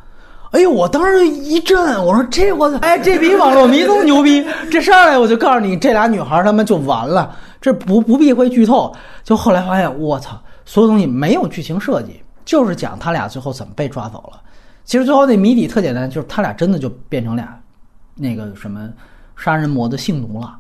[0.51, 0.71] 哎呦！
[0.71, 2.79] 我当时一震，我说这我操！
[2.79, 4.43] 哎，这比网络迷都牛逼！
[4.71, 7.37] 这上来我就告诉你，这俩女孩他们就完了。
[7.61, 8.91] 这不不避讳剧透，
[9.23, 14.41] 就后来发现，我操，所有东西没有剧情设计，就是讲他俩最后怎么被抓走了。
[14.85, 17.61] 其实最后那谜底特简单，就是他俩真的就变成俩
[18.19, 18.89] 那个什么
[19.37, 20.57] 杀人魔的性奴了，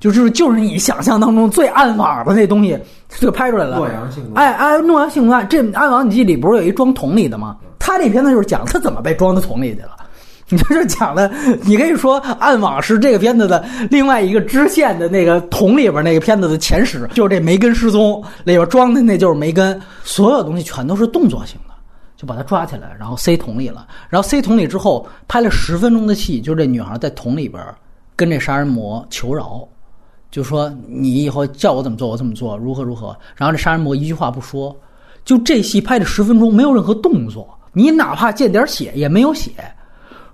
[0.00, 3.76] 就是就是你想象当中最暗网的那东西就拍出来了。
[3.76, 4.34] 诺阳性奴。
[4.34, 7.56] 哎哎，诺阳性奴案，这暗网你记里不是有一装桶里的吗？
[7.78, 9.90] 他这片子就是讲他怎么被装到桶里去了，
[10.48, 11.30] 你这是讲的，
[11.64, 21.73] 你可以说《暗网》是这个片子的另外一个支线的那个桶里边那个片子的前史，就是这梅根失踪里边装的那就是梅根，所有东西全都是动作性的，
[22.16, 27.62] 就把他抓起来，然后塞桶里了，然后塞桶里之后拍了十分钟的戏，就是这女孩在桶里边
[28.14, 29.66] 跟这杀人魔求饶，
[30.30, 34.74] 就说你以后叫我怎么做我怎么做，如何如何，然后这杀人魔一句话不说，
[35.24, 37.48] 就这戏拍了十分钟，没有任何动作。
[37.72, 39.50] 你哪怕见点血也没有血，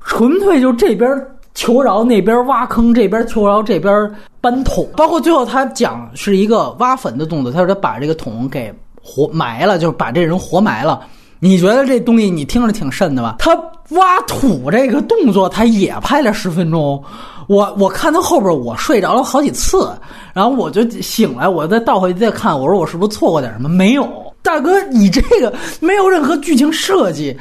[0.04, 1.10] 纯粹就这边
[1.54, 4.86] 求饶，那边挖坑，这边求饶，这边搬桶。
[4.94, 8.70] 包括最后他讲是一个挖坟的动作，他说他把这个桶给
[9.02, 11.02] 活埋了，就是把这人活埋了。
[11.40, 13.36] 你觉得这东西你听着挺瘆的吧？
[13.38, 13.56] 他
[13.90, 17.02] 挖土这个动作他也拍了十分钟，
[17.48, 19.90] 我我看到后边我睡着了好几次，
[20.34, 23.68] 然后我就醒来，我再倒回去再看，我说我是不是错过点什么？
[23.68, 24.06] 没有。
[24.42, 27.36] 大哥，你这个没有任何剧情设计，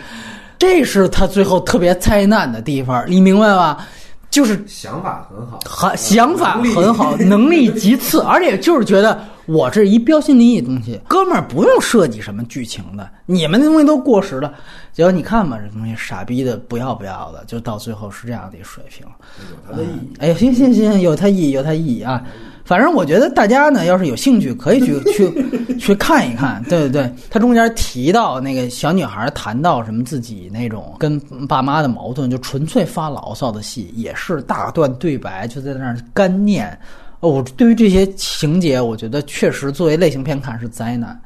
[0.58, 3.86] 这是他最后特别灾难的地方，你明白吧？
[4.30, 14.54] 就是想法很好，很想法很好，能力极次， 而且就是觉得我这一标新立异的东西，哥们儿不用设计什么剧情的，你们那东西都过时了。
[14.94, 19.06] 结果你看吧，这东西傻逼的不要不要的，就到最后是这样的一水平。
[19.08, 20.14] 有它的意义。
[20.20, 22.22] 哎，行行行，有它意义，有它意义啊。
[22.70, 26.64] 反正我觉得大家呢，要是有兴趣，可以去去去看一看。
[26.70, 36.80] 对对对，他中间提到那个小女孩谈到什么自己那种跟爸妈的矛盾，就纯粹发牢骚的戏，也是大段对白，就在那儿干念。
[37.22, 41.20] 哦，对于这些情节，我觉得确实作为类型片看是灾难。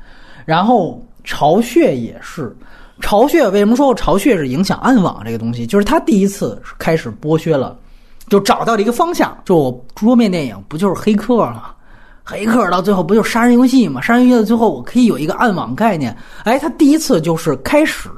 [0.46, 2.56] 然后巢穴也是，
[3.02, 5.68] 巢穴为什么说巢穴是影响暗网这个东西？
[5.68, 7.78] 就是他第一次开始剥削了，
[8.28, 11.74] 就找到了一个方向，就我桌面电影不就是黑客吗？
[12.24, 14.02] 黑客到最后不就是杀人游戏吗？
[14.02, 16.16] 杀人游戏到最后我可以有一个暗网概念。
[16.46, 18.10] 哎，他第一次就是开始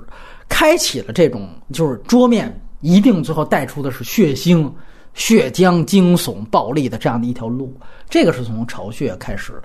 [0.48, 4.72] 开启了这种，就是桌面一定最后带出的是血腥、
[5.15, 7.76] 血浆、惊悚、暴力的这样的一条路。
[8.08, 9.63] 这个是从巢穴开始的。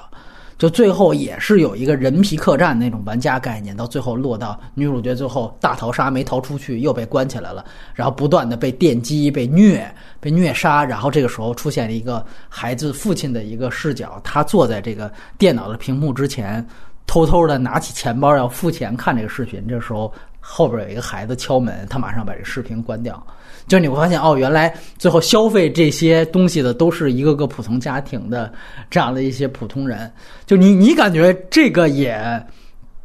[0.61, 16.63] 就最后也是有一个人皮客栈那种玩家概念，到最后落到女主角最后大逃杀没逃出去，又被关起来了，然后不断的被电击、被虐、被虐杀，然后这个时候出现了一个孩子父亲的一个视角，他坐在这个电脑的屏幕之前，
[17.07, 23.27] 偷偷的拿起钱包要付钱看这个视频，这时候后边有一个孩子敲门，他马上把这视频关掉。
[23.69, 28.53] 就是你会发现哦，原来最后消费这些东西的都是一个个普通家庭的
[28.91, 30.11] 这样的一些普通人。
[30.47, 32.45] 就你你感觉这个也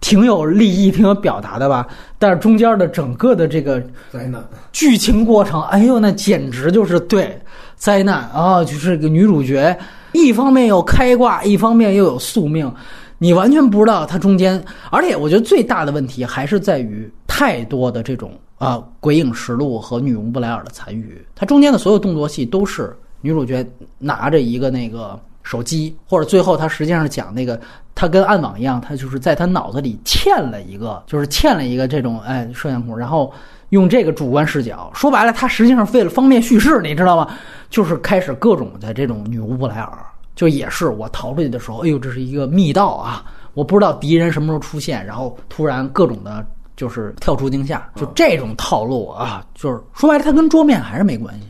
[0.01, 1.87] 挺有立意、挺有表达的吧？
[2.19, 3.79] 但是中间的整个的这个
[4.11, 7.39] 灾难剧情过程，哎呦，那简直就是对
[7.75, 8.63] 灾难啊！
[8.63, 9.77] 就是个女主角，
[10.13, 12.71] 一方面又开挂，一方面又有宿命，
[13.17, 14.63] 你完全不知道它中间。
[14.91, 18.31] 而且我觉得最大的问题还是在于太多的这种。
[18.57, 23.65] 啊，《鬼影实录》和《女巫布莱尔》的残余，它中间的所有动作戏都是女主角
[23.99, 27.59] 拿着一个那个手机，或者最后她实际上讲那个，
[27.93, 33.33] 她跟暗网一样，她就是在她脑子里嵌了一个，就是嵌了一个这种哎摄像孔，然后
[33.69, 37.27] 用这个主观视角，说白了，她实际上为了方便叙事，你知道吗？
[37.69, 39.97] 就是开始各种的这种女巫布莱尔，
[40.33, 46.45] 就也是我逃出去的时候，哎呦，这是一个密道啊，我不知道敌人什么时候出现，然后突然各种的。
[46.75, 51.47] 就是跳出惊吓，就这种套路啊，就是说白了，它跟桌面还是没关系，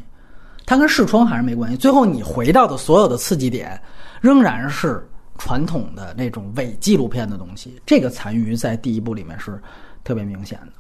[0.66, 1.78] 它跟视窗还是没关系。
[1.78, 3.80] 最后你回到的所有的刺激点，
[4.22, 5.08] 仍然是
[5.38, 7.82] 传统的那种伪纪录片的东西。
[7.86, 9.62] 这个残余在第一部里面是
[10.04, 10.74] 特别明显的。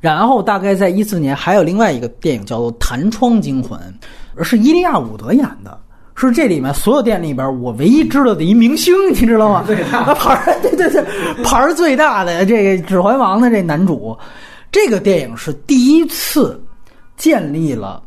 [0.00, 3.78] 然后大概在一四年，还有另外一个电影叫做《弹窗惊魂》，
[4.42, 5.78] 是伊利亚伍德演的。
[6.26, 9.64] 是这里面所有店里边我唯一知道的一明星，你知道吗？
[10.14, 11.04] 牌儿， 对对对，
[11.44, 14.16] 牌儿最大的这个《指环王》的这男主，
[14.72, 16.60] 这个电影是第一次
[17.16, 18.02] 建立了。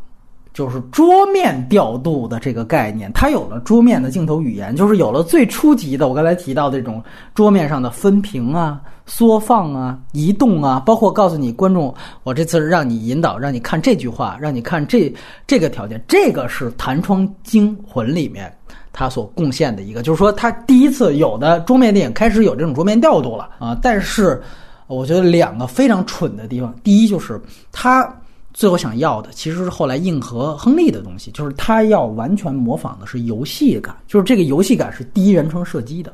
[0.54, 15.12] 就是桌面调度的这个概念，它有了桌面的镜头语言，就是有了最初级的我刚才提到这种桌面上的分屏啊、缩放啊、移动啊，包括告诉你观众，我这次让你引导，让你看这句话，让你看这
[15.48, 18.56] 这个条件，这个是《弹窗惊魂》里面
[18.92, 23.76] 它所贡献的一个，就是说它第一次有的桌面电影开始有这种桌面调度了啊。
[23.82, 24.40] 但是
[24.86, 28.08] 我觉得两个非常蠢的地方，第一就是它。
[28.54, 36.14] 最后想要的其实是后来硬核亨利的东西，就是他要完全模仿的是游戏感，就是这个游戏感是第一人称射击的，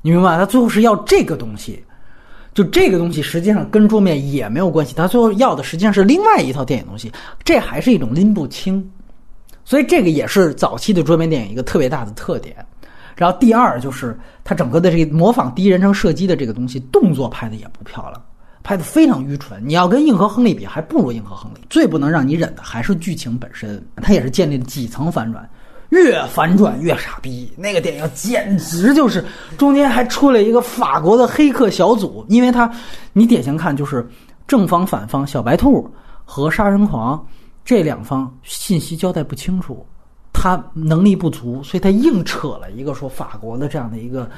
[0.00, 0.36] 你明白？
[0.38, 1.84] 他最后是要这个东西，
[2.54, 7.12] 就这个东西实际上跟桌面也没有关系，他最后要的实际上是另外一套电影东西，
[7.44, 8.90] 这还是一种拎不清，
[9.62, 12.56] 所以这个也是早期的桌面电影一个特别大的特点。
[13.14, 18.22] 然后第二就是他整个的这个模仿第一人称射击的这个东西，动作拍的也不漂亮。
[18.68, 21.60] 拍的非常愚蠢，你要跟硬核亨利比，还不如硬核亨利。
[21.70, 25.48] 最不能让你忍的还是剧情本身，它也是建立了几层反转，
[25.88, 27.50] 越反转越傻逼。
[27.56, 29.24] 那个电影简直就是
[29.56, 32.70] 中间还出了一个法国的黑客小组，因为他，
[33.14, 34.06] 你典型看就是
[34.46, 35.90] 正方反方，小白兔
[36.26, 37.26] 和杀人狂
[37.64, 39.82] 这两方信息交代不清楚，
[40.30, 44.28] 他能力不足，所以他硬扯了一个说法国的这样的一个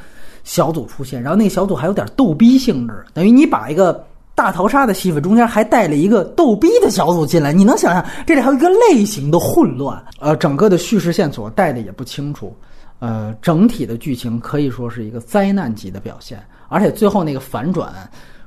[0.44, 4.06] 小组出现，然后那个小组还有点逗逼性质，等于你把一个。
[4.40, 10.02] 大逃杀的戏份中间还带了一个逗逼的小组进来，你能想象这里还有一个类型的混乱？
[10.18, 12.56] 呃，整个的叙事线索带的也不清楚，
[13.00, 17.92] 呃，整体的剧情可以说是一个灾难级的表现，而且最后那个反转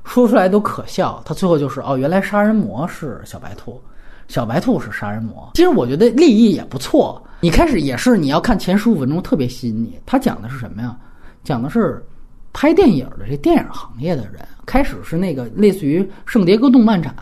[0.02, 1.22] 说出来都可笑。
[1.24, 3.80] 他最后就是哦，原来杀人魔是小白兔，
[4.26, 5.52] 小白兔是杀人魔。
[5.54, 9.96] 其实我觉得立意也不错，你开始也是你要看前十五分钟特别吸引你。
[10.04, 10.96] 他讲的是什么呀？
[11.44, 12.04] 讲的是
[12.52, 14.44] 拍电影的这电影行业的人。
[14.66, 17.14] 开始是那个类似于圣迭戈动漫展，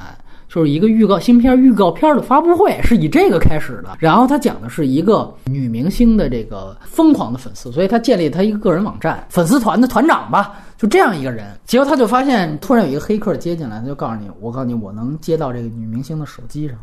[0.49, 3.97] 就是一个预告新片预告片的发布会，是以这个开始的。
[3.99, 11.47] 然后他讲的是一个女明星的这个疯狂的粉丝，所以他建立他一个个人网站，粉丝团的团长吧，就这样一个人。
[11.65, 16.77] 结果他就发现，突然有一个黑客接进来，他就告诉你：“我告诉你，我能接到这个女明星的手机上，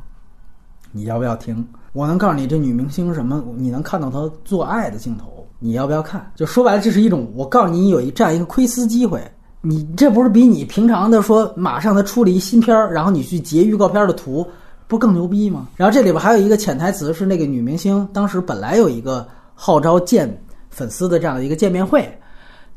[0.92, 1.64] 你要不要听？
[1.94, 3.44] 我能告诉你这女明星什么？
[3.56, 6.32] 你能看到她做爱的镜头，你要不要看？
[6.36, 9.22] 就说白了，这是一种我告诉你有一这样一个窥私机会。”
[9.62, 14.48] 你这不是比你平常的说马上他出了一新片儿，然后你去截预告片的图，
[14.88, 15.68] 不更牛逼吗？
[15.76, 22.08] 然后这里边还有一个潜台词是那个女明星当时本来有一个号召见粉丝的这样的一个见面会，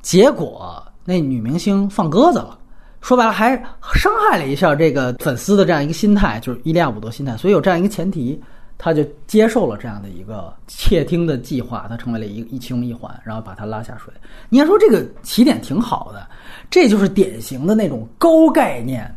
[0.01, 2.59] 结果那女明星放鸽子了。
[3.01, 3.51] 说白了，还
[3.95, 7.37] 伤害了一下这个粉丝的这样一个心态，就是伊利亚伍德心态。
[7.37, 8.41] 所以有这样一个前提，
[8.85, 14.13] 他就接受了这样的一个窃听的计划，他成为了一一其中一环，然后把他拉下水。
[14.49, 16.27] 你要说这个起点挺好的，
[16.69, 19.09] 这就是典型的那种高概念，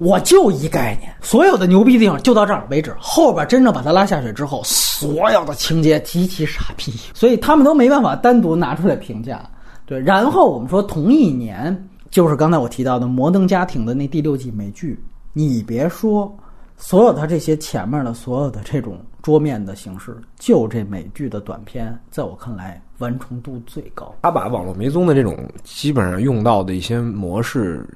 [0.00, 9.48] 我就一概念，所有的牛逼地方就到这儿为止，后边真正把他拉下水之后，所有的情节极其傻逼，所以他们都没办法单独拿出来评价。
[9.86, 11.88] 对，然后我们说同一年。
[12.10, 15.02] 就是刚才我提到的《摩登家庭》的那第六季美剧，
[15.32, 16.30] 你别说，
[16.76, 24.14] 所有它这些前面的所有的这种桌面的形式，就这美剧的短片，在我看来完成度最高。
[24.22, 27.86] 他把网络迷踪的这种基本上用到的一些模式，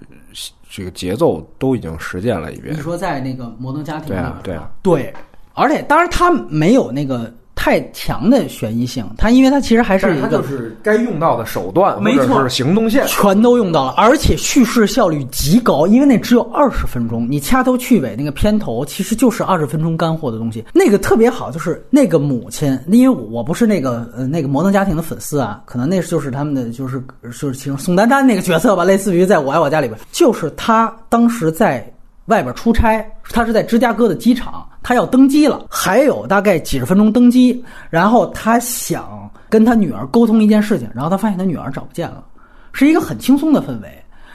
[0.70, 2.74] 这个节奏都已经实践了一遍。
[2.74, 5.14] 你说在那个《摩登家庭》里对啊，对啊，对，
[5.54, 7.32] 而且当然他没有那个。
[7.57, 31.90] 太强的悬疑性，它因为它其实还是一个，就是该用到的手段，没错，是行动线全都用到了，而且叙事效率极高，因为那只有二十分钟，你掐头去尾那个片头其实就是二十分钟干货的东西，那个特别好，就是那个母亲，因为我不是那个呃那个摩登家庭的粉丝啊，可能那就是他们的就是就是其中宋丹丹那个角色吧，类似于在我爱我家里边，就是他当时在。
[32.26, 37.64] 外边出差，他是在芝加哥的机场，他要登机了，还有大概几十分钟登机。
[37.88, 42.24] 然后他想跟他女儿沟通一件事情，然后他发现他女儿找不见了，
[42.72, 43.88] 是一个很轻松的氛围。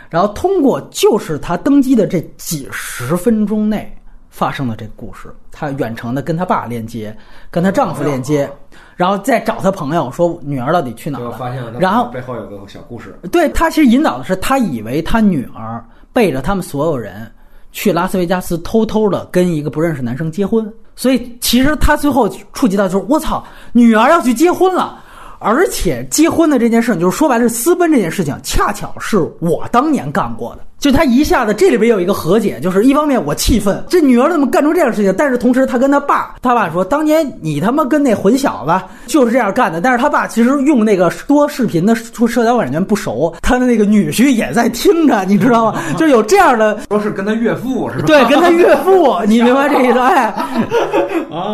[0.10, 3.94] 然后通过就是他登机的这几十分钟内
[4.30, 7.16] 发生的这个故事，他远程的跟他爸链接，
[7.50, 8.50] 跟他丈夫链接，
[8.96, 11.32] 然后再找他朋友说女儿到底去哪了。
[11.32, 13.18] 发现了，然后背后有个小故事。
[13.32, 15.84] 对他其实引导的是，他以为他女儿
[16.14, 17.30] 背着他们所有人。
[17.72, 25.04] 去拉斯维加斯偷偷的跟一个不认识男生结婚，所以其实他最后触及到就是我操，女儿要去结婚了，
[25.42, 30.62] 而且结婚的这件事，就是说白了私奔这件事情，恰巧是我当年干过的。
[30.80, 35.14] 就他一下子这里边有一个和解，就是一方面我气愤，这女儿怎么干出这样的事情？
[35.16, 38.74] 但是同时他跟他爸，他爸说当年你他妈跟那混小子
[39.06, 39.80] 就是这样干的。
[39.80, 45.80] 但是他爸其实用那个多视频的出社交软件不熟，他的那个女婿也在听着，你知道吗？
[45.98, 48.06] 就有这样的，说是跟他岳父是吧？
[48.08, 50.00] 对，跟他岳父，你明白这意思？
[50.00, 50.34] 哎，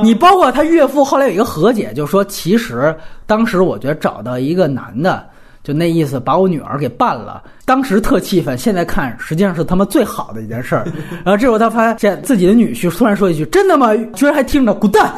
[0.02, 2.96] 你包括他岳父后来有一个和解，就是说其实
[3.28, 5.24] 当时我觉得找到一个男的。
[5.64, 10.86] 就那意思，把我女儿给办了，当时特气愤，现在看实际上是他妈最好的一件事儿。
[11.26, 15.14] 然后这时候他发现自己的女婿突然说一句：“真的吗？”居然还听着，滚蛋！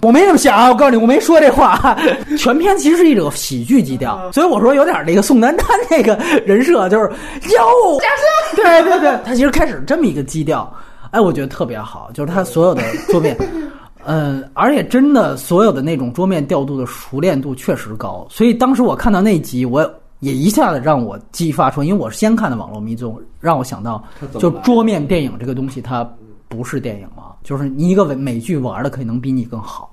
[0.00, 1.94] 我没那么想，我告诉你，我没说这话。
[2.38, 7.04] 全篇其实是一种喜剧基调，所以我说有点那个宋丹丹那个人设，就是
[7.54, 8.00] 哟，
[8.56, 10.74] 对对对，他其实开始这么一个基调，
[11.10, 13.36] 哎，我觉得特别好，就是他所有的桌面。
[14.04, 19.82] 嗯，而且真的，所有的那种桌面调度的熟练度确实高，所以当时我看到那集，我
[20.20, 24.02] 也一下子让我激发出，因为我是先看的《网络迷踪》，让我想到，
[24.38, 26.08] 就桌面电影这个东西，它
[26.48, 29.90] 不是电影嘛，就是你一个美美剧玩的可以能比你更好，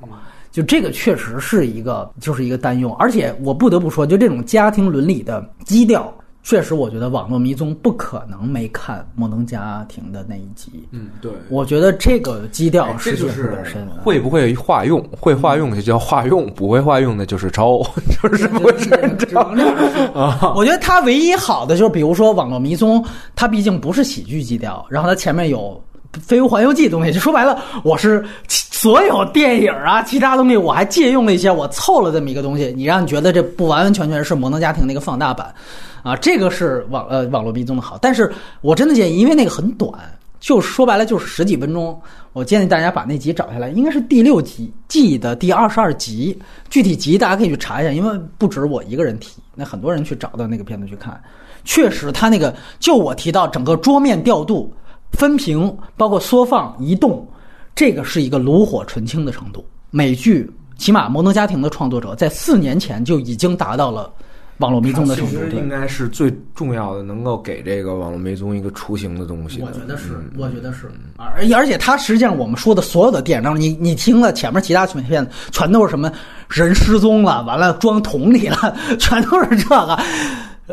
[0.52, 6.12] 就这个确实是一个，就是一个单用，而且我不得不说，就这种家庭伦理的基调。
[6.42, 10.88] 确实，我觉得《网络迷踪》不可能没看《摩登家庭》的那一集。
[10.92, 13.88] 嗯，对，我觉得这个基调是就是深。
[14.04, 15.00] 会不会化用？
[15.20, 17.84] 会化用就叫化用，不会化用的就是抄，
[18.22, 18.96] 就是这么回事。
[20.16, 23.04] 啊，我觉得它唯一好的就是，比如说《网络迷踪》，
[23.36, 25.80] 它毕竟不是喜剧基调，然后它前面有
[26.20, 28.26] 《飞屋环游记》的东西，就说白了，我是
[28.82, 35.54] 所有电影啊，其他东西我还借用了一些，我凑了这么一个东西，你让你觉得这不完完全全是《摩登家庭》那个放大版。
[36.02, 39.92] 啊，这个是网呃网络迷踪的好，但是我真的建议，因为那个很短，
[40.40, 42.00] 就说白了就是十几分钟。
[42.32, 51.22] 我建议大家把那集找下来，应该是第六集季的第二十二集，具体集大家可以去查一下，因为不止我一个人提，那很多人去找到那个片子去看。
[51.66, 54.74] 确实，他那个就我提到整个桌面调度、
[55.12, 57.28] 分屏，包括缩放、移动，
[57.76, 59.66] 这个是一个炉火纯青的程度。
[59.92, 64.12] 美剧起码《摩登家庭》的创作者在四年前就已经达到了。
[64.60, 69.62] 网络迷踪的程度，应该是最重要的，能够给这个网络迷踪一个雏形的东西。
[69.62, 70.92] 我觉得是，我觉得是。
[71.16, 76.12] 而而且，它实际上我们说的所有的电影当中，你你听了前面其他片子，全都是什么
[76.50, 79.98] 人失踪了，完了装桶里了， 全都是这个。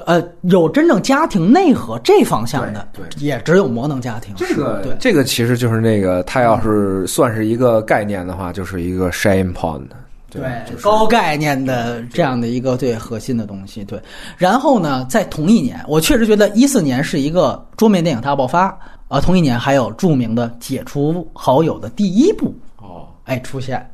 [0.04, 4.34] 呃，有真正家庭内核这方向的，对，也只有摩登家庭。
[4.36, 9.82] 这个，对，这个其实就是那个，它要是算是一个概念的话，就是一个 shame pond。
[10.28, 10.42] 对
[10.82, 13.98] 高概念的这样的一个最核心的东西，对。
[14.36, 18.76] 然后呢，在同一年，我确实觉得一四年是一个桌面电影大爆发
[19.08, 19.18] 啊。
[19.18, 23.88] 同一年还有著名的解除好友的第一部哦，哎出现，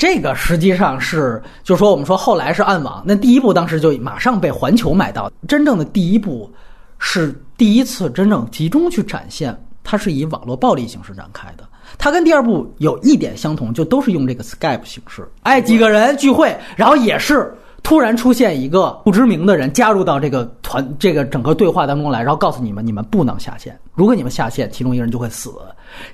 [0.00, 5.30] 这个实际上是，就说我们说后来是暗网，那第一部当时就马上被环球买到。
[5.46, 6.50] 真正的第一部
[6.98, 11.64] 是第一次真正集中去展现，它是以网络暴力形式展开的。
[11.98, 17.52] 它跟第二部有一点相同，就都是用这个 Skype 形式，哎，几个人聚会，然后也是
[17.82, 25.50] 突然出现一个不知名的人加入到这个团这个整个对话当中来，然后告诉你们，你们不能下线，如果你们下线，其中一个人就会死。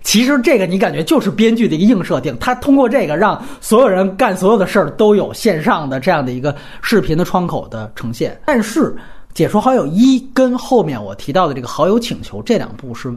[0.03, 8.41] 其实这个你感觉就是编剧的一个硬设定，他通过这个让所有人干所有的事儿都有线上的这样的一个视频的窗口的呈现。
[8.47, 8.97] 但是
[9.35, 13.15] 解除好友一跟后面我提到的这个好友请求这两部是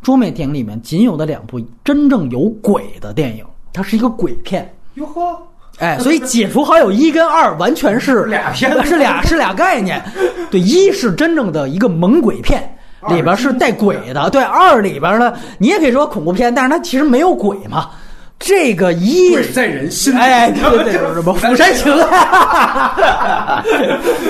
[0.00, 4.72] 桌面电影里面仅有的两部真正有鬼的电影，它是一个鬼片。
[4.94, 5.36] 哟呵，
[5.78, 10.02] 哎，所以解除好友一跟二完全是 俩片是俩是俩概念。
[10.50, 12.72] 对，一是真正的一个猛鬼片。
[13.08, 17.90] 里边是带鬼的，对二里边呢，你也可以说恐怖片，但是它其实没有鬼嘛。
[18.38, 21.92] 这个一鬼在人心，哎， 对对对，什么《釜山行》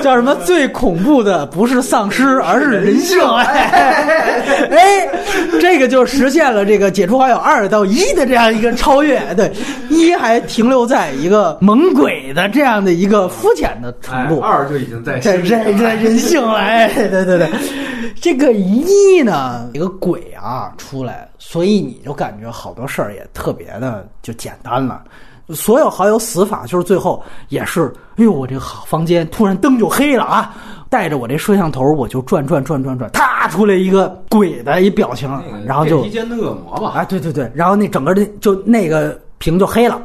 [0.03, 0.35] 叫什么？
[0.45, 3.21] 最恐怖的不是丧尸，而是人性。
[3.21, 5.09] 哎，哎，
[5.61, 9.21] 这个就实现了这个解除好友二到一的这样一个超越。
[9.37, 9.53] 对，
[9.91, 16.59] 一还停留在一个猛鬼的这样的一个肤浅的程度，二就已经在在在在人性了。
[16.59, 17.49] 哎，对对对，
[18.15, 21.29] 这个一呢，一个鬼啊出来。
[21.39, 25.05] 所以你就感觉好多事儿也特别的就简单了，
[25.51, 30.53] 所有好友死法就是最后也是，哎呦我这个房间突然灯就黑了啊，
[30.91, 35.31] 带着我这摄像头我就转转转转转，啪出来一个鬼的一表情，
[35.65, 40.03] 然后就梯间的恶魔吧，哎对对对，然后那整个的就那个屏就黑了，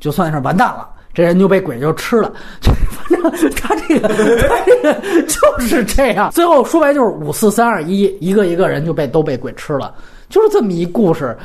[0.00, 4.94] 就算是完蛋了，这人就被鬼就吃了，反正他这个他这个
[5.28, 9.94] 就是这样，最后说白就是五四三二一，一个一个人就被都被鬼吃了。
[10.28, 11.36] 就是这么一故事，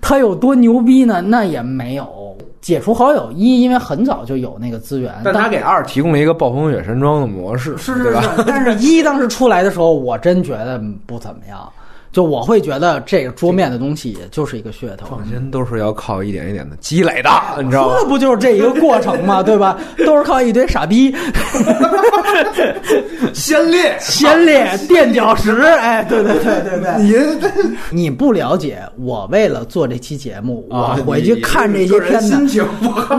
[0.00, 1.20] 他有多牛逼呢？
[1.20, 8.44] 那也没有解除好友一，因为很早就有那个资源，但他给二提供了一个暴风雪山庄的模式，是是是。
[8.46, 11.68] 但是一当时出来的时候，我真觉得不怎么样。
[12.16, 17.30] 就我会觉得这个桌面的东西就是一个噱头，创新都是要靠一点一点的积累的，
[17.62, 17.96] 你知道吗？
[18.00, 19.42] 这不就是这一个过程吗？
[19.44, 19.76] 对吧？
[19.98, 21.14] 都是靠一堆傻逼，
[23.34, 25.60] 先烈， 先烈，垫脚石。
[25.60, 27.02] 哎，对对对对对，
[27.90, 32.64] 你你不了解，我为了做这期节目，我回去看这些片子，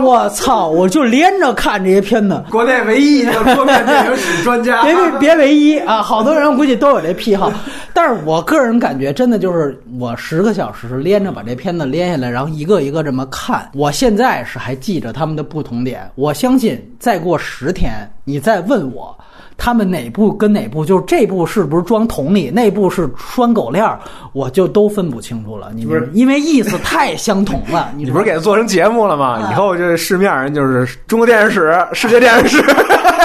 [0.02, 2.42] 我操，我就连着看这些片子。
[2.50, 6.02] 国内唯一一个桌面电影史专家，别别别唯一啊！
[6.02, 7.52] 好多人估计都有这癖好，
[7.94, 8.87] 但是我个人感。
[8.88, 13.68] 感觉真的就是我十个小时连着把这片子连下来，然后一个一个这么看。
[13.74, 16.10] 我现在是还记着他们的不同点。
[16.14, 19.14] 我相信再过十天，你再问我
[19.58, 24.00] 他们哪部跟哪部，就是这部是不是装桶里，那部是拴狗链儿，
[24.32, 25.70] 我就都分不清楚了。
[25.74, 27.92] 你不是因为意思太相同了？
[27.94, 29.50] 你不是给他做成节目了吗？
[29.50, 32.64] 以后这市面上就是中国电视史、世界电视史。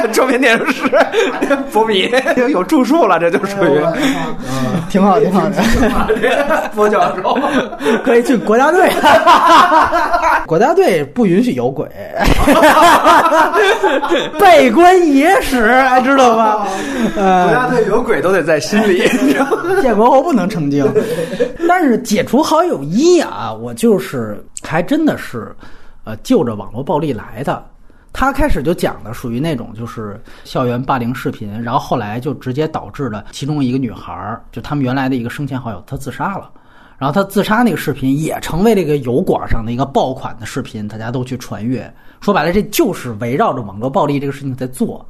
[0.12, 0.90] 桌面电视，
[1.72, 2.12] 博米
[2.50, 3.80] 有著述了，这就属于，
[4.90, 6.70] 挺好，挺好的。
[6.76, 7.38] 佛教授
[8.04, 8.90] 可以去国家队，
[10.46, 11.88] 国家队不允许有鬼，
[14.40, 15.68] 被关野史，
[16.04, 16.68] 知道吧？
[17.16, 19.08] 国家队有鬼都得在心里，
[19.82, 20.86] 建国后不能成精。
[21.68, 25.54] 但是解除好友一啊，我就是还真的是，
[26.04, 27.64] 呃，就着网络暴力来的。
[28.14, 36.50] 他开始就讲的属于那种就是校园霸凌视频，然后后来就直接导致了其中一个女孩儿，就他们原来的一个生前好友，她自杀了。
[36.98, 41.92] 然后她自杀那个视频也成为了一个油管上的一个爆款的视频，大家都去传阅。
[42.22, 45.06] 说白了，这就是围绕着网络暴力这个事情在做。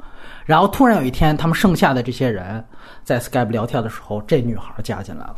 [0.46, 2.64] 然后突然有一天，他们剩下的这些人
[3.04, 5.36] 在 Skype 聊天的时候，这女孩加进来了。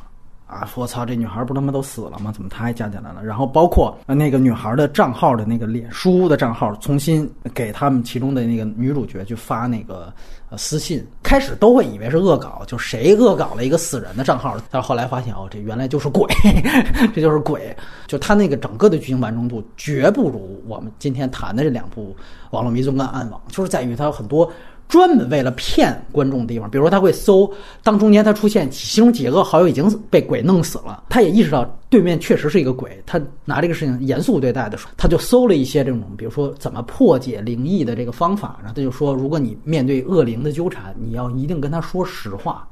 [0.56, 0.70] 啊！
[0.76, 2.32] 我操，这女孩不他妈都死了吗？
[2.32, 3.24] 怎么她还加进来了？
[3.24, 10.14] 然后包括那个女孩的账号的那个脸书的账号，重新给他们其中的那个女主角去发那个
[10.58, 11.06] 私信。
[11.22, 16.26] 开始都会以为是恶搞，就谁恶搞了一个死人的账号，但后来发现哦，这原来就是鬼，
[17.14, 17.76] 这就是鬼。
[18.08, 22.16] 就他那个整个的剧情完成度，绝不如我们今天谈的这两部
[22.51, 24.51] 《网络迷踪》跟《暗网》，就是在于它有很多。
[24.88, 27.52] 专门为了骗观众的地方，比如说他会搜，
[27.84, 42.68] 当中间他出现其中几个好友已经被鬼弄死了，他也意识到对面确实是一个鬼，他拿这个事情严肃对待的时候，他就搜了一些这种，比如说怎么破解灵异的这个方法，然后他就说，如果你面对恶灵的纠缠，你要一定跟他说实话，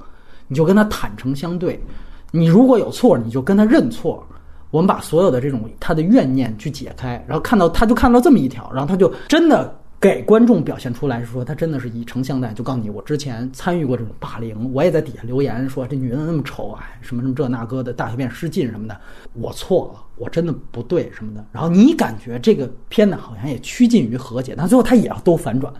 [0.47, 1.81] 你就跟他坦诚相对，
[2.29, 4.23] 你如果有错，你就跟他认错，
[4.69, 9.75] 我们把所有的这种他的怨念去解开，然后看到他就看到这么一条，然后他就真的。
[10.03, 18.99] 给观众表现出来是说他真的是以诚相待，就告诉你我之前参与过这种霸凌，我也在底下留言说这女的那么丑啊，什么什么这那个的大小便失禁什么的，
[19.31, 21.45] 我错了，我真的不对什么的。
[21.53, 25.73] 然后你感觉这个片呢好像也趋近于和解，但最后他也要都反转。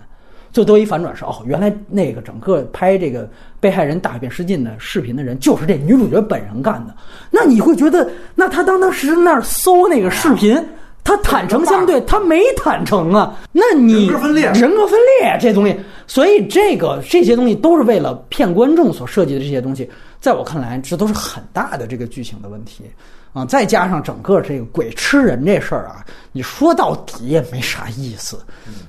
[0.54, 6.96] 最多一反转是哦，原来那个整个拍这个被害人大便失禁的视频的人就是这女主角本人干的。
[7.30, 10.56] 那你会觉得，那他当当时那儿搜那个视频，
[11.04, 13.38] 他坦诚相对，他没坦诚啊。
[13.52, 15.78] 那你人格分裂人格分裂这东西，
[16.08, 19.90] 所以这个这些东西都是为了骗观众所设计的这些东西，
[20.22, 22.86] 在我看来，这都是很大的这个剧情的问题
[23.34, 23.44] 啊。
[23.46, 28.40] 再加上整个这个鬼吃人这事儿啊，你说到底也没啥意思。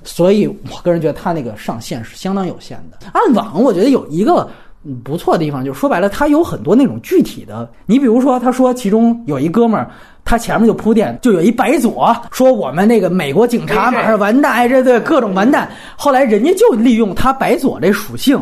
[0.05, 3.09] 所以我个人觉得他那个上限是相当有限的。
[3.13, 4.49] 暗网我觉得有一个。
[4.87, 7.71] 嗯不错的地方就是说白了，他有很多那种具体的。
[7.87, 9.91] 你比如说，他说其中有一哥们儿，
[10.25, 15.69] 他前面就铺垫，就有一白左说我们那个美国警察马上完蛋，哎，这对各种完蛋。
[15.97, 18.39] 后来人家就利用他白左这属性，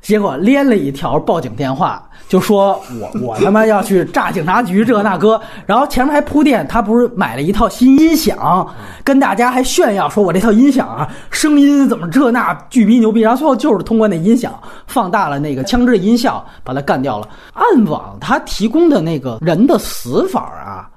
[0.00, 8.68] 结果连了一条报警电话，就说我 我他妈要去炸警察局这那哥，然后前面还铺垫，他不是买了一套新音响，
[9.02, 14.52] 跟大家还炫耀说我这套音响啊，声音怎么这那巨逼牛逼，然后最后就是通过那音响
[14.86, 17.28] 放大了那个枪支的音效，把他干掉了。
[17.54, 20.88] 暗网他提供的那个人的死法啊，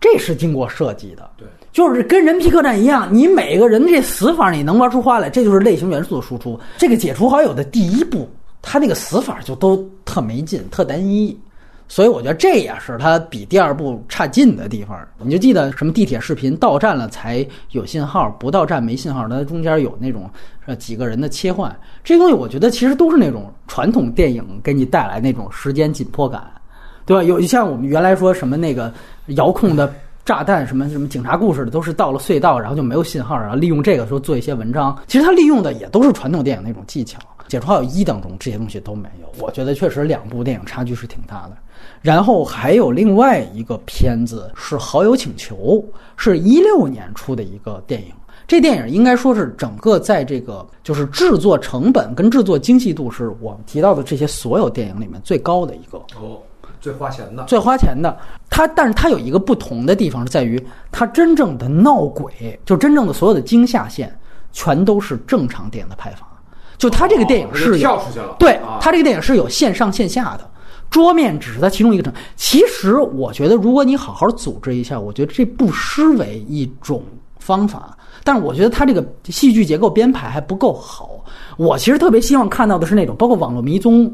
[0.00, 1.46] 这是经过设计的，对。
[1.72, 6.60] 就是跟人皮客栈一样，你每个人这死法你能玩出花来，这就是类型元素的输出。
[6.76, 8.28] 这个解除好友的第一步，
[8.62, 11.36] 他那个死法就都特没劲、特单一，
[11.88, 14.96] 所以我觉得这也是他比第二部差劲的地方。
[15.18, 20.30] 你就记得什么地铁视频到站了才有信号，不到站没信号，它中间有那种
[20.78, 26.42] 几个人的切换，这些东西我觉得其实都是那种传统电影给你带来那种时间紧迫感，
[27.04, 27.22] 对吧？
[27.22, 28.92] 有像我们原来说什么那个
[29.26, 29.92] 遥控的。
[30.24, 34.96] 炸弹什么什么警察故事的都是到了隧道，然后就没有信号，然后利用这个说做一些文章。
[35.08, 37.18] 其实他利用的也都是传统电影那种技巧。
[37.52, 41.56] 《解除好友一》当中这些东西都没有，我觉得确实两部电影差距是挺大的。
[42.00, 45.54] 然后还有另外一个片子是《好友请求》，
[46.16, 48.08] 是一六年出的一个电影。
[48.48, 55.98] 这电影应该说是整个在这个就是制作成本跟制作精细度是我们提到的这些所有电影里面最高的一个。
[56.18, 56.40] 哦，
[56.80, 57.44] 最花钱的。
[57.44, 60.58] 最花钱的，它但是它有一个不同的地方是在于，
[60.90, 64.10] 它真正的闹鬼，就真正的所有的惊吓线，
[64.52, 66.26] 全都是正常电影的拍法。
[66.78, 70.50] 就它这个电影是有跳出去了对啊它这个电影是有线上线下的，
[70.90, 72.12] 桌面只是它其中一个成。
[72.36, 77.02] 其实我觉得，如果你好好组织一下，我觉得这不失为一种
[77.38, 77.96] 方法。
[78.24, 81.24] 但是我觉得它这个戏剧结构编排还不够好。
[81.56, 84.12] 我其实特别希望看到的是那种，包括网络迷踪。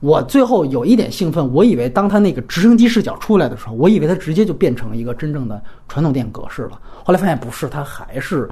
[0.00, 6.78] 我最后有一点兴奋，我以为当他那个直升机视角出来的时候，我以为它直接就变成一个真正的传统电影格式了。
[7.02, 8.46] 后来发现不是，它还是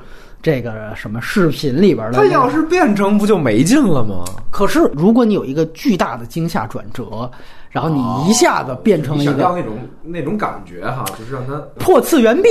[0.44, 2.18] 这个什么视频里边的。
[2.18, 4.24] 他要是变成不就没劲了吗？
[4.50, 7.30] 可是，如果你有一个巨大的惊吓转折，
[7.70, 9.72] 然后你一下子变成了一个你想要那种
[10.02, 12.50] 那种感觉哈，就是让他破次元壁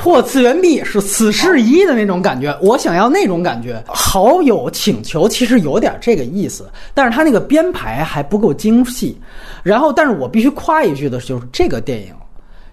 [0.00, 3.80] 破次元壁是此事一的那种感觉，我想要那种感觉。
[3.86, 9.16] 好友请求其实有点这个意思，但是他那个编排还不够精细。
[9.62, 12.12] 然后，但是我必须夸一句的就是这个电影，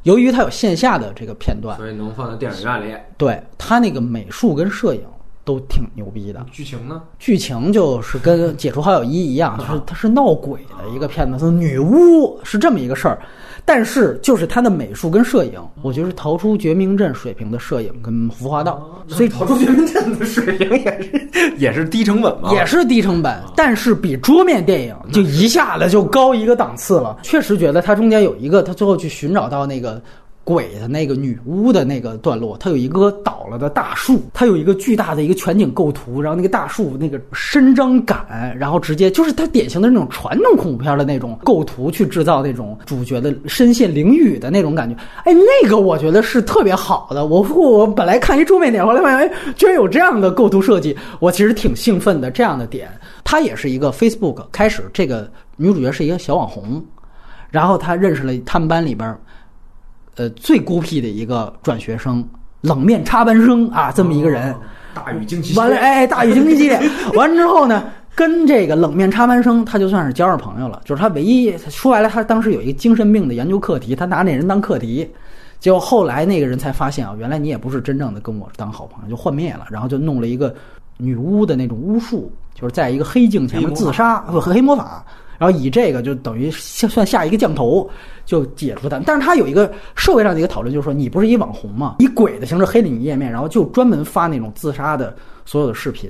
[0.08, 2.96] 由于它有线下的这个片段，所以能放在电影院里。
[3.18, 5.02] 对它那个美术跟摄影
[5.44, 6.46] 都挺牛逼的。
[6.50, 7.04] 剧情呢？
[7.20, 13.20] 剧情就是跟《解除好友一》一样，就是它是闹鬼的一个片子，是女巫是这么一个事儿。
[13.70, 27.18] 但是就是他的美术跟摄影，我觉得是逃出绝命镇水平的摄影跟服化道，所以逃出绝命镇的水平也是 也是低成本嘛，也是低成本，但是比桌面电影就一下子就高一个档次了。
[27.24, 30.02] 确实觉得它中间有一个，他最后去寻找到那个。
[30.48, 44.96] 鬼的那个女巫的那个段落，它有一棵倒了的大树，它有一个巨大的一个全景构图，然后那个大树那个伸张感，然后直接就是它典型的那种传统恐怖片的那种构图去制造那种主角的身陷囹圄的那种感觉。
[45.26, 47.26] 哎，那个我觉得是特别好的。
[47.26, 52.32] 我我本来看一桌面电影，后来发现哎，居然有这样的构图设计，我其实挺兴奋的。
[52.32, 52.90] 这样的点，
[53.26, 56.82] 它也是一个 Facebook 开始，这个女主角是一个小网红，
[57.52, 59.14] 然后她认识了他们班里边。
[60.18, 62.28] 呃，最孤僻的一个转学生，
[62.62, 64.54] 冷面插班生啊，这么一个人，
[64.94, 65.56] 大雨惊奇。
[65.56, 66.82] 完了，哎，大雨惊奇系列，
[67.14, 67.84] 完之后呢，
[68.16, 70.82] 跟这个冷面插班生，他就算是交上朋友了。
[70.84, 75.08] 就是他唯一说白了，他当时有一个精神病的研究课题，他拿那人当课题，
[75.60, 80.52] 结果后来那个人才发现啊，原来你也不是真正的跟我当好朋友，就幻灭了，然后就弄了一个
[80.98, 85.06] 女巫的那种巫术，就是在一个黑镜前面自杀，不黑魔法。
[85.38, 87.90] 然后以这个就等于下算下一个降头，
[88.26, 89.00] 就解除他。
[89.06, 95.16] 但是他有一个社会上的一个讨论，就是说你不是一网红嘛，以鬼的形式黑了你页面，然后就专门发那种自杀的
[95.46, 96.10] 所有的视频，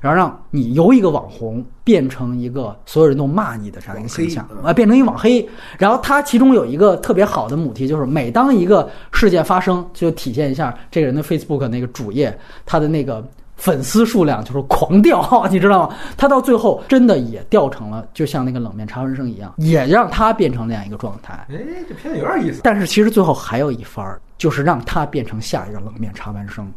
[0.00, 5.46] 然后让你由一个网红变成一个所有人都骂你的这样一个形象啊，变成一网黑。
[5.78, 13.26] 然后他其中有一个特别好的母题，就是每当一个事件发生，就体现一下这个人的 Facebook 那个主页，他的那个。
[13.56, 15.96] 粉丝数量就是狂掉， 你知道吗？
[16.16, 21.46] 他到最后真的也掉成了，就像那个冷面茶文生一样，也让他变成那样一个状态。
[21.50, 21.56] 哎，
[21.88, 22.60] 这片子有点意思。
[22.62, 26.70] 但是其实最后还有一番儿，就是让他变成下一个冷面茶完生，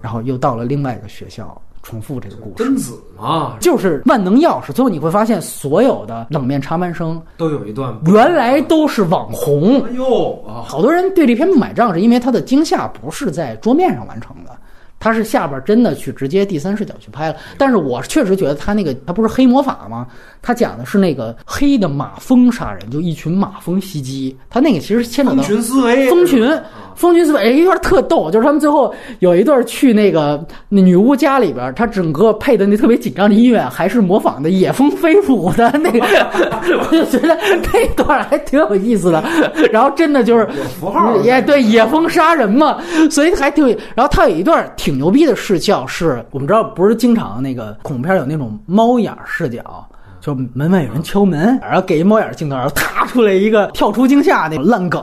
[0.00, 2.64] 然后又到了另外一个学校，重复这个故事。
[2.64, 7.98] 贞子嘛，就是万能钥匙，最后你会发现，所有的冷面插班生都有一段。
[8.06, 9.82] 原来都是网红。
[9.86, 14.54] 哎呦啊，好多人对这篇不买账，是因为他的惊吓不是在桌面上完成的。
[15.00, 20.06] 他是下边真的去直接第三视角去拍了，但是我确实觉得他那个他不是黑魔法吗？
[20.42, 26.62] 他讲的是那个黑的马蜂杀人，就一群马蜂袭击他那个其实牵扯到蜂群思维，蜂群，
[26.94, 36.00] 蜂群思维，哎，一段特逗，就是他们最后有一段去那个那女巫家里边，他整个配的那特别紧张的音乐，还是模仿的野蜂飞舞的那个，
[36.80, 37.36] 我就觉得
[37.72, 39.22] 那段还挺有意思的。
[39.72, 42.78] 然后真的就是有符号，也对野蜂杀人嘛，
[43.10, 43.76] 所以还挺有。
[43.94, 49.86] 然后他有一段挺牛逼的视效，是我们知道不是经常那个恐怖片有那种猫眼视角。
[50.20, 55.02] 就门外有人敲门，然后给一猫眼镜头，然后踏出来一个跳出惊吓那种烂梗。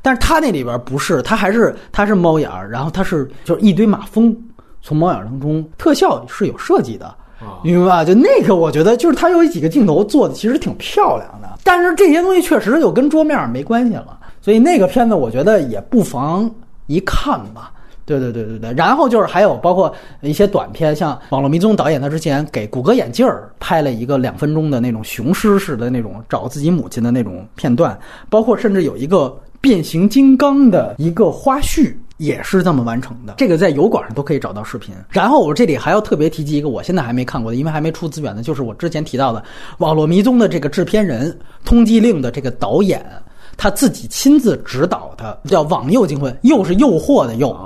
[0.00, 4.34] 但是他那里边不是，他还是他是猫眼儿，然后他是就是一堆马蜂
[4.80, 7.14] 从猫眼当中，特效是有设计的，
[7.62, 8.02] 明白吧？
[8.02, 16.50] 就那个我觉得就是他有几个镜头做的其实挺漂亮的，但是这些东西确实就跟桌面没关系了，所以那个片子我觉得也不妨
[16.86, 17.72] 一看吧。
[18.06, 27.98] 对对对对对，然后就是还有包括一些短片，像网络迷踪导演他之前给谷歌眼镜儿拍了一个两分钟的那种雄狮式的那种找自己母亲的那种片段，
[28.30, 34.94] 包括甚至有一个变形金刚的一个花絮也是这么完成的，这个在油管上都可以找到视频。
[35.10, 39.42] 然后我这里还要特别提及一个我现在还没看过的，因为还没出资源的，就是我之前提到的
[39.78, 43.04] 网络迷踪的这个制片人，通缉令的这个导演。
[43.56, 47.56] 他自己亲自指导的，叫《往右惊魂》，又是诱惑的诱。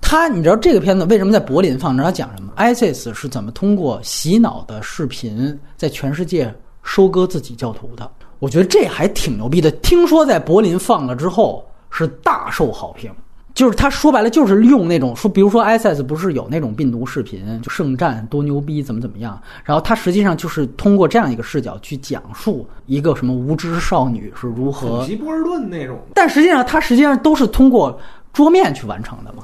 [0.00, 1.92] 他，你知道这个片子为什么在柏林放？
[1.92, 8.10] 你知道他讲什么？ISIS 是怎么通过洗脑的视频在全世界收割自己教徒的？
[8.38, 9.70] 我觉得这还挺牛逼的。
[9.70, 13.10] 听说在柏林放了之后是大受好评。
[13.58, 19.36] 就是他说白了就是用那种说，比如说 ISIS 不是有那种病毒视频，就圣战多牛逼，怎么怎么样。
[19.64, 25.04] 然后他实际上就是通过这样一个视角去讲述一个什么无知少女是如何。
[25.04, 25.98] 吉波尔顿那种。
[26.14, 28.00] 但实际上，他实际上都是通过
[28.32, 29.42] 桌面去完成的嘛。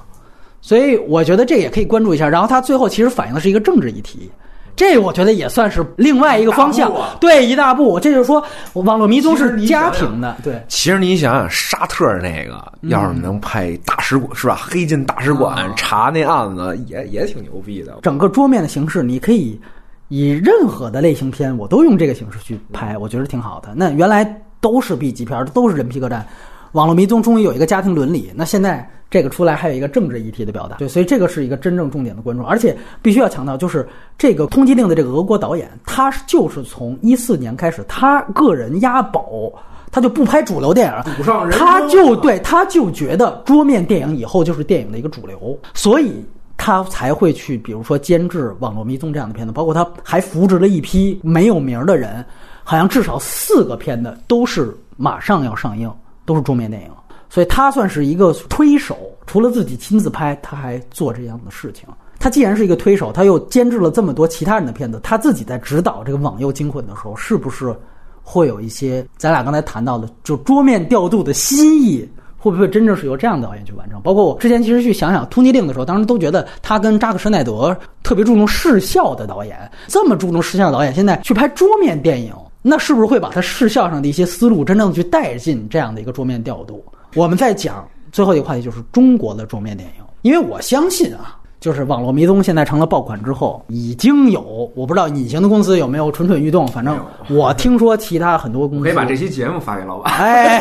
[0.61, 2.29] 所以我觉得这也可以关注一下。
[2.29, 4.31] 然后他最后其实反映的是一个政治议题。
[4.77, 7.99] 这我觉得也算是另外一个方向，对一大步。
[8.01, 10.63] 这就是说，网络迷踪是家庭的，对。
[10.69, 14.59] 其实你想想，沙特那个要是能拍大使馆是吧？
[14.61, 17.99] 黑进大使馆查那案子，也也挺牛逼的。
[18.03, 19.61] 整个桌面的形式，你可以
[20.09, 23.73] 以任何的类型片，我都用这个形式去拍，我觉得挺好的。
[23.77, 24.25] 那原来
[24.61, 26.27] 都是 B 级片，都是人皮客栈。
[26.73, 33.89] 网络迷踪终于有一个家庭伦理，那现在这个出来还有一个政治议题的表达，对，所以这个是一个真正重点的关注，而且必须要强调，就是
[34.19, 39.53] 这个通缉令的这个俄国导演，他就是从一四年开始，他个人押宝，
[39.93, 46.13] 他就不拍主流电影，他就对他就觉得桌面电影以后就是电影的一个主流，所以
[46.57, 52.25] 他才会去，比如说监制《网络迷踪》这样的片子，包括他还扶植了一批没有名的人，
[52.65, 55.89] 好像至少四个片子都是马上要上映。
[56.27, 56.89] 都是桌面电影，
[57.35, 58.97] 所以他算是一个推手。
[59.27, 61.85] 除了自己亲自拍，他还做这样的事情。
[62.21, 67.75] 他既然是一个推手，他又监制了这么多其他人的片子，他自己在指导这个《网游惊魂》的时候，是不是
[68.23, 72.09] 会有一些咱俩刚才谈到的，就桌面调度的新意？
[72.39, 74.01] 会不会真正是由这样的导演去完成？
[74.03, 79.59] 包括我之前其实去想想《突击令》的时候，当时都觉得他跟扎克施奈德特别注重视效的导演，
[79.89, 82.33] 这么注重视效的导演，现在去拍桌面电影。
[82.63, 86.83] 那是不是会把他视效上的一些思路真正去带进这样的一个桌面调度？
[87.15, 90.05] 我们在讲最后一个话题，就是中国的桌面电影。
[90.23, 96.67] 因为我相信啊，就是网络迷踪现在成了爆款之后，已经有我不知道隐形的公司有没有蠢蠢欲动。
[96.67, 96.99] 反正
[97.29, 100.13] 我听说其他很多公司可以把这期节目发给老板。
[100.15, 100.59] 哎，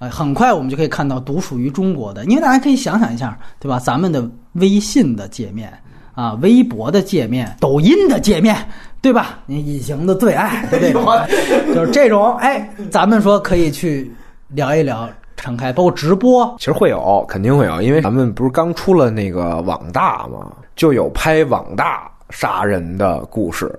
[0.10, 2.24] 很快我们就可以看到独属于中国的。
[2.26, 3.78] 因为大家可以想想一下，对吧？
[3.78, 5.72] 咱们的微信的界面
[6.14, 8.56] 啊，微博的界面，抖音的界面。
[9.02, 9.38] 对吧？
[9.46, 11.24] 你隐形的最爱，对吧？
[11.72, 14.10] 就是这种，哎，咱们说可以去
[14.48, 23.76] 聊一聊，敞开，包括直播，其实会有，肯定会有，因为咱们不是刚出了那个网大嘛，就有拍网大杀人的故事。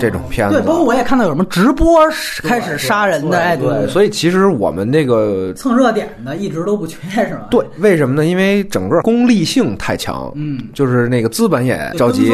[0.00, 0.54] 这种片子。
[0.54, 2.00] 对，包括我也看到有什么直播
[2.42, 7.46] 开始杀人的，哎，对，所以其实我们那个蹭热点的一直都不缺，是吧？
[7.50, 8.26] 对，为什么呢？
[8.26, 12.32] 因为整个功利性太强，嗯，就是那个资本也着急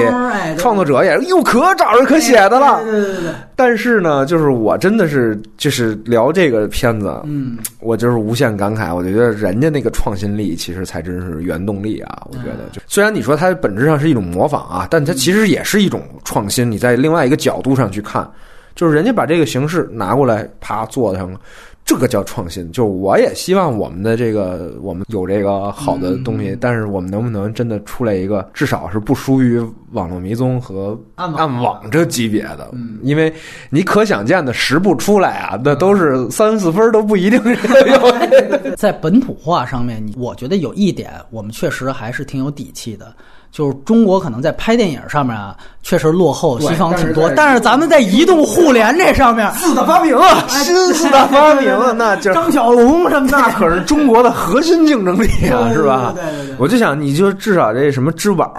[0.57, 2.81] 创作者也又可找人可写的了。
[2.83, 8.95] 对对对对对，但是呢，就是我真的是就是聊这个片子，嗯，我就是无限感慨。
[8.95, 12.27] 我觉得人家那个创新力其实才真是原动力啊！
[12.31, 16.71] 我觉得，就虽然你说它本质上是一种模仿啊，但它其实也是一种创新。
[16.71, 18.29] 你在另外一个角度上去看，
[18.75, 21.39] 就是人家把这个形式拿过来，啪做上了。
[21.85, 29.61] 这个叫创新，就是我也希望我们的这个我们有这个好的东西，但是我们能不能真的出来一个至少是不输于
[29.91, 32.71] 网络迷踪和暗网这级别的？
[32.73, 33.35] 嗯，因为
[33.69, 38.73] 你可想见的十部出来啊，那都是三四分都不一定是有。
[38.79, 43.13] 在本土化上面，你我觉得有一点，我们确实还是挺有底气的。
[43.53, 56.15] 就是中国可能在拍电影上面啊，确实落后西方挺多，但是咱们在移动互联这上面，四大发明啊，新四大发明啊， 那就张小龙什么的，那可是中国的核心竞争力啊，是吧？
[56.17, 58.51] 对对对，我就想，你就至少这什么支付宝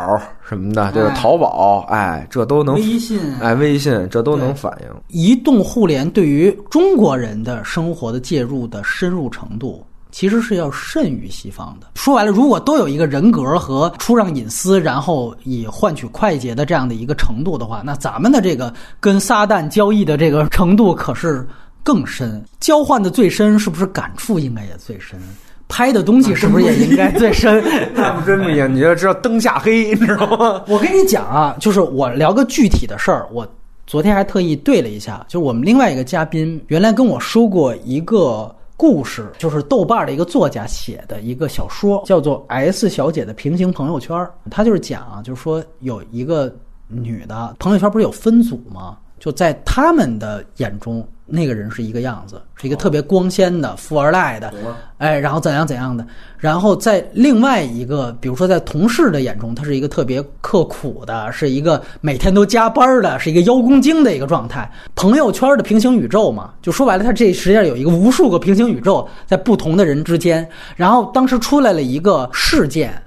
[0.47, 4.87] 什么的，这个淘宝，哎，这都能，微信，哎，微信这都能反映。
[5.07, 9.83] 移动互联对于中国人的生活的介入的深入程度。
[10.13, 11.87] 其实是要甚于西方的。
[11.95, 21.45] 说白了，如果都有一个人格和出让隐私，然后以换取快捷的这样的一个程度的话，那咱们的这个跟撒旦交易的这个程度可是
[21.81, 22.39] 更深。
[22.59, 25.19] 交换的最深，是不是感触应该也最深？
[25.67, 27.63] 拍的东西是不是也应该最深？
[27.95, 30.61] 那不真不一样，你要知道灯下黑，你知道吗？
[30.69, 33.47] 我跟你讲啊，就是我聊个具体的事儿，我
[33.87, 38.53] 昨天还特意对了一下，就是我们另外一个嘉宾原来跟我说过一个。
[38.83, 44.13] 故事就是豆瓣的一个作家写的一个小说，叫做《S 小姐的平行朋友圈》。
[44.51, 46.53] 他就是讲啊，就是说有一个
[46.89, 48.97] 女的朋友圈不是有分组吗？
[49.19, 54.53] 就在他们的眼中，那个人是一个样子，是一个特别光鲜的富二代的，
[54.97, 56.05] 哎，然后怎样怎样的。
[56.37, 64.69] 然后在另外一个，比如说在同事的眼中，他是一个特别刻苦的，是一个每天都加班的，是一个邀功精的一个状态。
[64.95, 70.47] 朋友圈的平行宇宙嘛，就说白了，他这实际上有一个无数个平行宇宙在不同的人之间。
[70.75, 73.01] 然后当时出来了一个事件，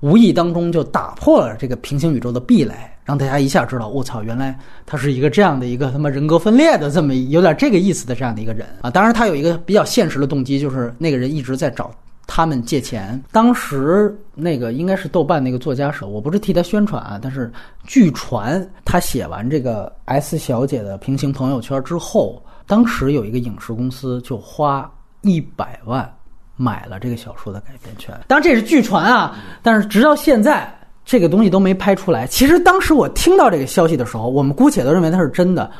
[0.00, 2.74] 无意当中就打破了这个平行宇宙的壁垒。
[3.04, 8.88] 让大家一下知道，我操，原来他是一个这样的一个他妈人格分裂的这么有点这个意思的这样的一个人啊！
[8.88, 11.90] 当然，他有一个比较现实的动机，就是那个人一直在找
[12.28, 13.20] 他们借钱。
[13.32, 17.52] 当时那个应该是豆瓣那个作家手，我不是替他宣传啊，但是
[17.84, 24.88] 据传他写完这个 S 小姐的平行朋友圈之后，当时有一个影视公司就花
[25.22, 26.08] 一百万
[26.54, 28.16] 买了这个小说的改编权。
[28.28, 30.72] 当然这是据传啊，但是直到现在。
[31.04, 32.26] 这个东西都没拍出来。
[32.26, 35.70] 其实当时我听到这个消息的时候，我们姑且都认为它是真的，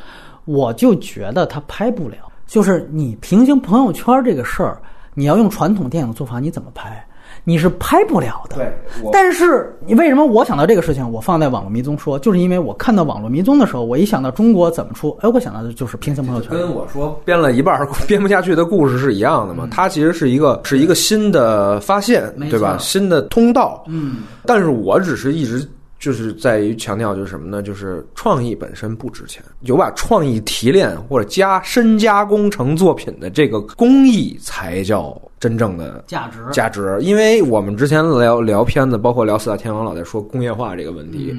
[0.44, 2.16] 我就觉得它拍不了。
[2.46, 4.80] 就是你平行朋友圈这个事儿，
[5.14, 7.04] 你要用传统电影做法，你怎么拍？
[7.44, 8.56] 你是拍不了的。
[8.56, 8.72] 对，
[9.12, 16.50] 但是你为什么我想到这个事情，我放在网络迷踪说，就是因为我看到网络迷踪的时候，我一想到中国怎么出，哎，我想到的就是平行朋友圈。
[16.50, 19.66] 跟我说编了一半编不下去的故事是一样的嘛？
[19.70, 22.78] 它其实是一个是一个新的发现，对吧？
[22.78, 23.82] 新的通道。
[23.88, 24.18] 嗯。
[24.46, 25.68] 但是我只是一直
[25.98, 27.60] 就是在于强调，就是什么呢？
[27.60, 35.20] 就是创意本身不值钱，有把创意提炼或者加深加工成作品的这个工艺才叫。
[35.42, 41.36] 真正的价值价值，因为我们之前聊聊片子，包括聊四大天王，老在说工业化这个问题。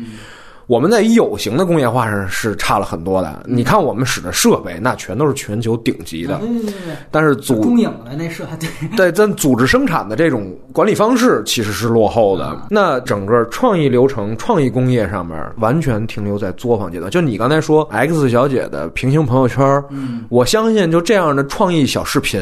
[0.67, 3.43] 我们在有形的工业化上是差了很多的。
[3.45, 6.37] 你看我们使的设备，那全都是全球顶级的。
[6.39, 6.95] 对对对。
[7.11, 12.57] 但是组中影的那设对对， 咱组织生产的这种管理方式其实是落后的。
[12.69, 17.11] 那整个创意流程、创意工业上面完全停留在作坊阶段。
[17.11, 22.41] 就你刚才说 X 小姐的平行朋友圈，嗯，我相信就这样的创意小视频。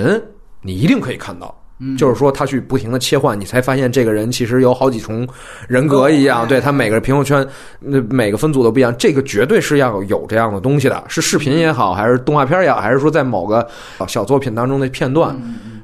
[0.62, 1.55] 你一定可以看到，
[1.97, 5.28] 就是说他去不停的切换，你才发现这个人其实有好几重
[5.68, 6.47] 人格一样。
[6.47, 7.45] 对他每个朋友圈，
[7.80, 8.95] 那每个分组都不一样。
[8.97, 13.68] 这个绝对是要有这样的东西的，是视频也好，还是动画片也好，还是说在某个
[14.07, 15.36] 小作品当中的片段。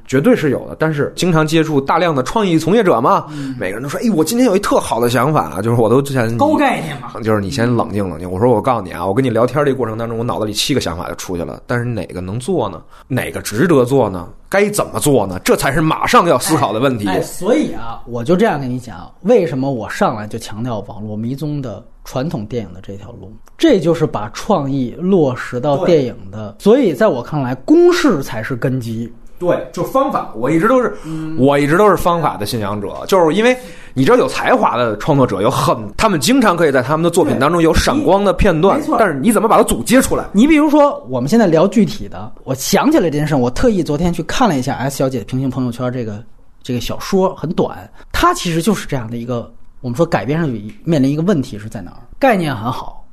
[0.08, 3.26] 绝对是有的，但是经常接触大量的创意从业者嘛，
[3.58, 12.82] 每个人都说：“哎，我今天有一特好的想法，就是我都之前高概念嘛， 就是你先冷静冷静。”我说：“我告诉你啊，我跟你聊天这过程当中，我脑子里七个想法就出去了，但是哪个能做呢？
[13.06, 14.26] 哪个值得做呢？
[14.48, 15.38] 该怎么做呢？
[15.44, 26.56] 这才是马上要思考的问题。”哎，所以啊，我就这样跟你讲，为什么我上来就强调网络迷踪的传统电影的这条路，这就是把创意落实到电影的。
[26.58, 29.12] 所以在我看来，公式才是根基。
[29.38, 30.96] 对，就方法，我一直都是，
[31.38, 33.56] 我一直都是方法的信仰者，就是因为
[33.94, 40.24] 你知道，有才华的创作者有很，他们经常可以在他们的作品当中有闪光的片段但是你怎么把它组接出来？
[40.32, 46.22] 你比如说，我们现在聊具体的，我想起来这件事，我特意昨天去看了一下 S 小姐的平行朋友圈这个
[46.62, 49.48] 这个小说，很短，它其实就是这样的一个，
[49.80, 51.98] 我们说改编上去面临一个问题是在哪儿？
[52.18, 53.06] 概念很好，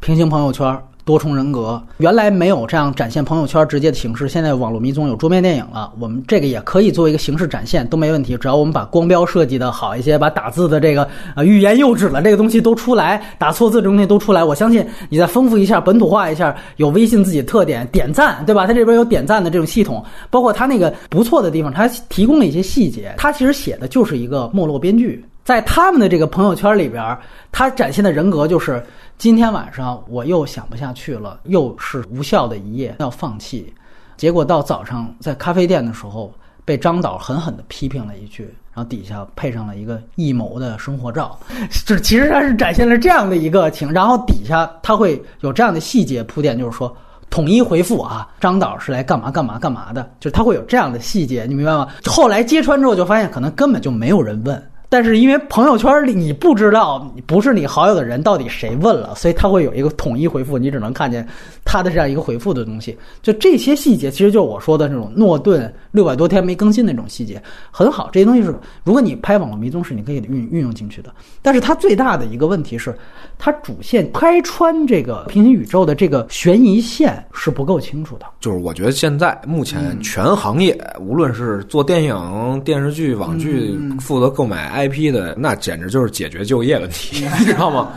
[0.00, 0.76] 平行朋友圈。
[1.08, 18.66] 多重人格原来没有这样展现朋友圈直接的形式，现在网络迷踪有桌面电影了，我们这个也可以作为一个形式展现都没问题，只要我们把光标设计的好一些，把打字的这个啊欲言又止了这个东西都出来，打错字这东西都出来，我相信你再丰富一下、本土化一下，有微信自己的特点，点赞对吧？
[18.66, 27.16] 它这边有点赞的这种系统，包括它那个不错的地方，它提供了一些细节，它其实写的就是一个没落编剧，在他们的这个朋友圈里边，
[27.50, 28.84] 他展现的人格就是。
[29.18, 33.74] 今天晚上我又想不下去了，又是无效的一夜，要放弃。
[34.16, 36.32] 结果到早上在咖啡店的时候，
[36.64, 41.36] 被张导狠狠地批评了一句，然后底下配上了一个艺谋的生活照，
[41.84, 46.96] 这其实他是展现了这样的一个情，然后底下他会有这样的细节铺垫，就是说
[47.28, 51.88] 统一回复啊，张导是来干嘛干嘛干嘛的，就是他会有这样的细节，你明白吗？
[52.04, 54.70] 后来揭穿之后就发现，可能根本就没有人问。
[54.90, 61.26] 但是因为朋友圈里你不知道不是你好友的人到底谁问了，所以他会有一个统一回复，你只能看见
[61.62, 62.96] 他的这样一个回复的东西。
[63.20, 68.08] 就这些细节，其实就是我说的那种诺顿六百多天没更新那种细节，很好。
[68.10, 71.12] 这些东西是如果你拍网络迷踪是你可以运运用进去的。
[71.42, 72.96] 但是它最大的一个问题是，
[73.36, 78.24] 它主线拍穿这个平行宇宙的这个悬疑线是不够清楚的。
[78.40, 84.77] 就是我觉得现在目前全行业，无论是做电影、电视剧、网剧，负责购买。
[84.86, 87.92] IP 的那简直就是解决就业问题， 你知道吗？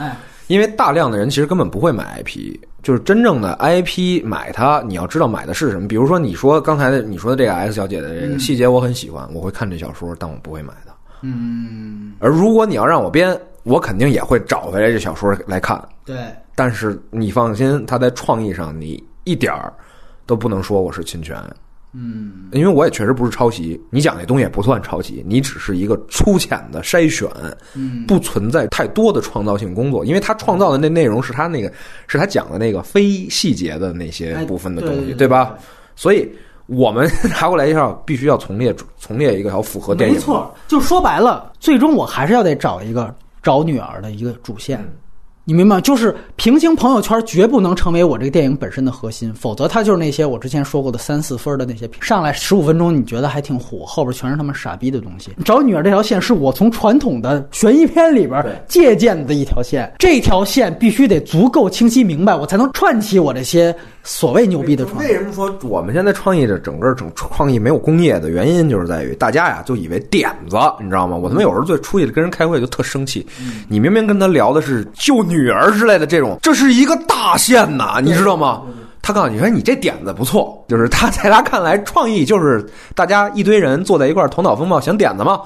[0.47, 5.87] 因为大量的人其实根本不会买 IP，就是真正的 IP 买它，你要知道买的是什么。
[5.87, 10.91] 比如说你说刚才的你说的这个 S 小姐的这个细节，我很喜欢，我会看这小说，但我不会买的。
[11.21, 12.13] 嗯。
[12.19, 15.81] 而如果你要让我编，我肯定也会找回来这小说来看。
[16.03, 16.17] 对。
[16.53, 19.71] 但是你放心，他在创意上你一点儿
[20.25, 21.37] 都不能说我是侵权。
[21.93, 27.29] 嗯，因为我也确实不是抄袭，你讲那东西也不算抄袭，你只是一个粗浅的筛选，
[27.75, 31.71] 嗯，不存在太多的创造性工作，因为他创造的那内容是他那个
[32.07, 35.57] 是他讲的那个非细节的那些部分的东西，对吧？
[35.95, 36.29] 所以
[36.67, 43.13] 我们拿过来一下，必须要从列从列一个要符合电影，没错，就说白了，最终我还是要得找一个
[43.43, 44.81] 找女儿的一个主线。
[45.43, 55.31] 你明白就是平行朋友圈绝不能成为我这个电影本身的核心，否则它就是那些我之前说过的三四分的那些上来十五分钟你觉得还挺火，后边全是他们傻逼的东西。
[55.43, 64.97] 找女儿这条线是我从传统的悬疑片里边借鉴的一条线，这条线必须得足够清晰明白，我才能串起我这些所谓牛逼的创。
[64.99, 71.15] 为什么说我们现在创意的整个整创意没有工业的原因，就是在于大家呀就以为点子，你知道吗？
[71.15, 73.25] 我他妈有时候最出去跟人开会就特生气，
[73.67, 75.21] 你明明跟他聊的是救。
[75.31, 78.63] 女儿之类的这种，这是一个大线呐，你知道吗？
[79.01, 85.39] 他告诉你说你这点子不错，就是他在他看来，创意就是大家一堆人坐在一块儿头脑风暴想点子嘛。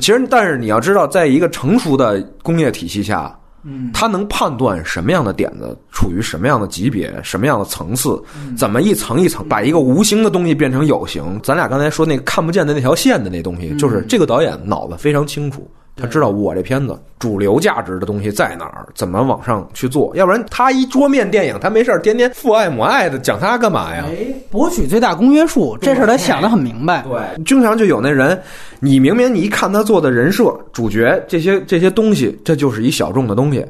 [0.00, 8.22] 其实，但是你要知道，在一个成熟的工业体系下，嗯，他能判断什么样的点子处于什么样的级别、什么样的层次，
[8.56, 11.40] 怎么一层一层把一个无形的东西变成有形。
[11.42, 15.68] 咱俩刚才说那个看不见的那条线的那东西，就是这个导演脑子非常清楚。
[16.00, 20.14] 他知道我这片子主流价值的东西在哪儿，怎么往上去做？
[20.14, 24.04] 要不然他一桌面电影，他没事儿天天父爱母爱的讲他干嘛呀？
[24.08, 27.02] 哎，博取最大公约数，这事儿他想的很明白。
[27.02, 28.40] 对，经常就有那人，
[28.80, 33.64] 你明明你一看他做的人设、主角这些这些东西，这就是一小众的东西。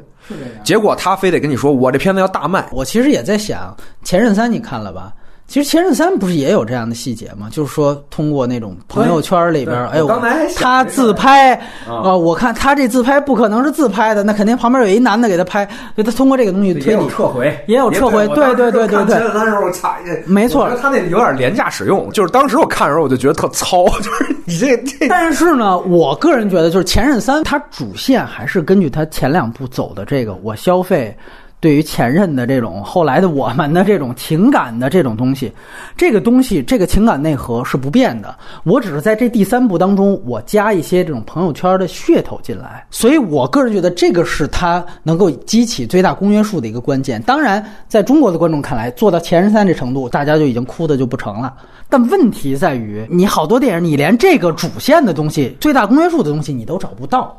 [0.63, 2.69] 结果他非得跟你说，我这片子要大卖。
[2.71, 3.75] 我其实也在想，
[4.07, 5.11] 《前任三》你看了吧？
[5.49, 7.47] 其实《前任三》不是也有这样的细节吗？
[7.51, 10.07] 就是说，通过那种朋友圈里边，哎呦，
[10.55, 11.55] 他自拍
[11.87, 19.15] 啊，我看他这自拍不可能是自拍的，那肯定旁边有一男的给他拍，所以他通过这个东西推理撤回，也有撤回，对对对对对。
[19.15, 19.95] 前任三时候，操，
[20.27, 25.07] 没错，他那有点廉价使用，就是当时我看的时候我就觉得特糙， 就是你这这。
[25.07, 31.17] 但是呢，我个人觉得，就是《前任三》，它主线还是根据他前两部走的这个，我消费。
[31.59, 35.51] 对于前任的这种后来的我们的这种情感的这种东西，
[35.97, 38.33] 这个东西这个情感内核是不变的。
[38.63, 42.85] 我只是在这第三部当中，我加一些这种朋友圈的噱头进来。
[42.89, 47.21] 所以我个人觉得这个是他能够激起最大公约数的一个关键。
[47.23, 51.53] 当然，在中国的观众看来，做到前任三这程度，大家就已经哭的就不成了。
[51.89, 57.35] 但问题在于，你好多电影，你连这个主线的东西、最大公约数的东西你都找不到。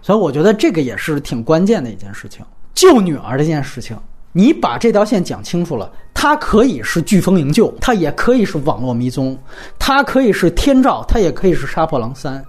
[0.00, 2.44] 所以我觉得这个也是挺关键的一件事情。
[2.74, 3.96] 救女儿这件事情，
[4.32, 9.38] 你把这条线讲清楚了，它可以是飓风营救，它也可以是网络迷踪，
[9.78, 12.44] 它可以是天照，它也可以是杀破狼三。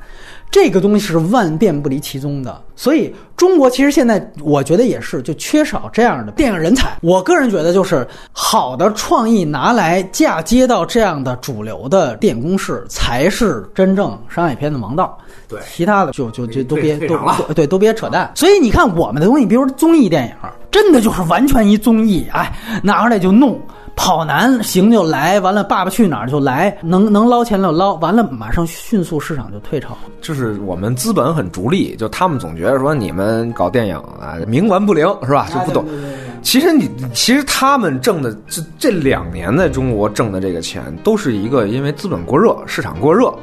[0.52, 2.62] 这个东西是万变不离其宗的。
[2.78, 6.98] 所以中国其实现在我觉得也是，就缺少这样的电影人才。
[7.02, 15.18] 我个人觉得，就是好的创意拿来嫁接到这样的主流的电影公式，才是真正商业片的王道。
[15.48, 17.18] 对其他的就就就都别都
[17.54, 18.32] 对都别扯淡。
[18.36, 22.52] 所以你看我们的东西，比如说综艺电影，真的就是完全一综艺，哎，
[22.84, 23.60] 拿出来就弄。
[23.98, 29.98] 跑男行就来，完了爸爸去哪儿就来，能能捞钱就捞，完了马上迅速市场就退潮。
[30.20, 35.48] 就是我们资本很逐利，就他们总觉得说你们搞电影啊，冥顽不灵是吧？
[35.50, 35.86] 就不懂。
[36.42, 43.34] 其实你其实他们挣的这这两年在中国挣的这个钱，都是一个因为资本过热、市场过热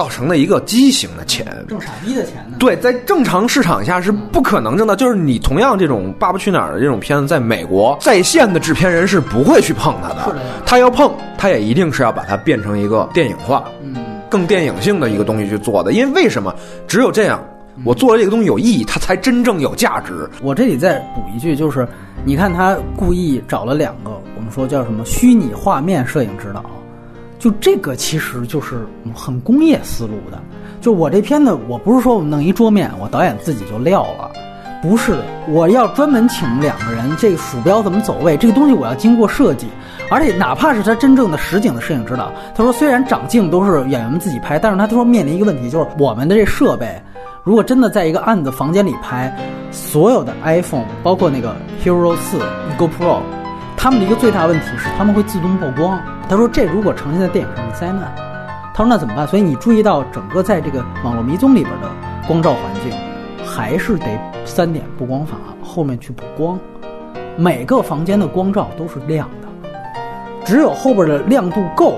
[0.00, 1.46] 造成的一个畸形的钱。
[1.68, 2.56] 挣傻逼的钱呢？
[2.58, 4.96] 对，在正常市场下是不可能挣到。
[4.96, 10.34] 就是你同样这种《爸爸去哪儿》的这种片子，在美国在线的制片人是不会去碰它的
[10.64, 13.94] 他要碰，他也一定是要把它变成一个电影化，嗯，
[14.30, 15.92] 更电影性的一个东西去做的。
[15.92, 16.54] 因为为什么？
[16.88, 17.44] 只有这样，
[17.84, 20.26] 我做的这个东西有意义，它才真正有价值。
[20.40, 21.86] 我这里再补一句，就是
[22.24, 26.64] 你看他故意找了两个，我们说叫什么虚拟画面摄影指导，
[27.40, 30.38] 就这个其实就是很工业思路的。
[30.80, 34.30] 就我这片子，我不是说我弄一桌面，我导演自己就撂了，
[34.82, 35.18] 不是，
[35.48, 39.66] 我要专门请两个人，这个鼠标怎么走位，这个东西我要经过设计，
[40.10, 47.00] 而且哪怕是他真正的实景的摄影指导，他说虽然长镜都是演员们自己拍，但是他说面临一个问题，就是我们的这设备。
[47.42, 49.34] 如果真的在一个暗的房间里拍，
[49.70, 52.38] 所有的 iPhone，包括那个 Hero 四、
[52.78, 53.20] GoPro，
[53.78, 55.98] 他们的一个最大问题是他们会自动曝光。
[56.30, 58.14] 他说这如果呈现在电影上是灾难。
[58.72, 59.26] 他说那怎么办？
[59.26, 61.88] 所以你注意到整个在这个网络迷踪里边的
[62.28, 62.96] 光照环境，
[63.44, 64.06] 还是得
[64.44, 66.56] 三点布光法后面去补光，
[67.36, 69.48] 每个房间的光照都是亮的，
[70.44, 71.94] 只有后边的亮度够。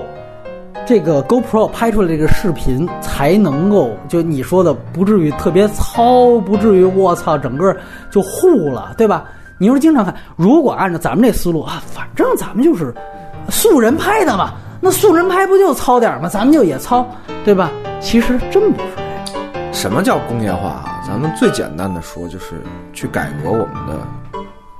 [0.83, 7.77] 这个 GoPro 拍出来这个视频才能够，就你说的不至于特别糙，不至于我操整个
[8.09, 9.25] 就糊了，对吧？
[9.59, 12.93] 你要是经常看，如果按照咱们这思路啊，反正咱们就是
[13.49, 16.27] 素人拍的嘛，那素人拍不就糙点吗？
[16.29, 17.05] 咱们就也糙，
[17.43, 17.71] 对吧？
[17.99, 18.89] 其实真不是
[19.25, 19.73] 这样。
[19.73, 21.01] 什么叫工业化啊？
[21.05, 22.61] 咱们最简单的说，就是
[22.93, 23.99] 去改革我们的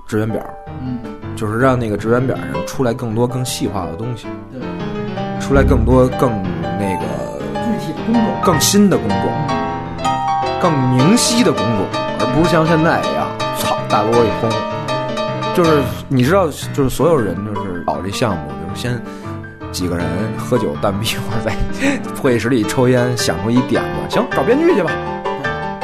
[0.08, 0.42] 职员表，
[0.82, 1.00] 嗯，
[1.36, 4.62] 就是让那个职员表上出来更多更细化的东西，对，
[5.40, 6.32] 出来更多更
[6.80, 9.32] 那个具体的工作，更新的工种，
[10.62, 11.86] 更明晰的工种，
[12.20, 14.50] 而不是像现在一样，操大锅一轰。
[15.56, 19.02] 就是你知道，就是所有人就是搞这项目，就是先
[19.72, 20.06] 几个人
[20.38, 21.54] 喝酒弹逼，会儿在
[22.22, 24.92] 会议室里抽烟，想出一点子，行，找编剧去吧。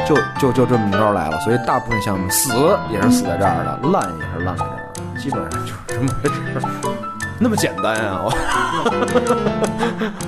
[0.07, 1.39] 就就就这么着来了。
[1.41, 2.51] 所以大部分项目死
[2.91, 6.35] 也是死在这儿的，烂也是烂在这儿，基本上就是这么回事。
[7.41, 8.19] 那么简单啊！
[8.21, 8.29] 我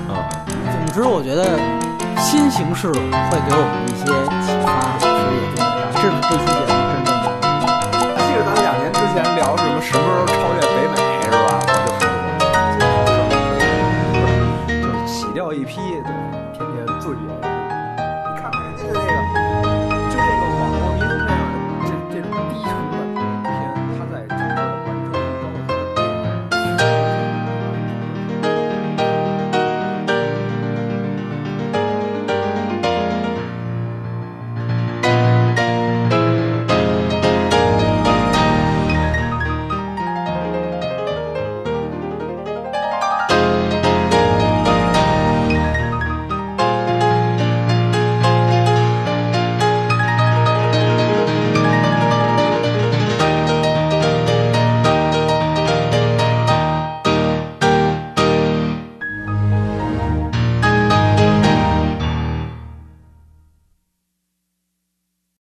[0.08, 0.24] 啊，
[0.72, 1.58] 总之我觉得
[2.16, 4.06] 新形式会给我们一些
[4.40, 5.30] 启发，所以
[6.00, 7.12] 这这次节目真重。
[8.16, 9.68] 还记得咱们两年之前聊什么？
[9.82, 10.71] 什么时候超越？
[15.42, 15.80] 到一批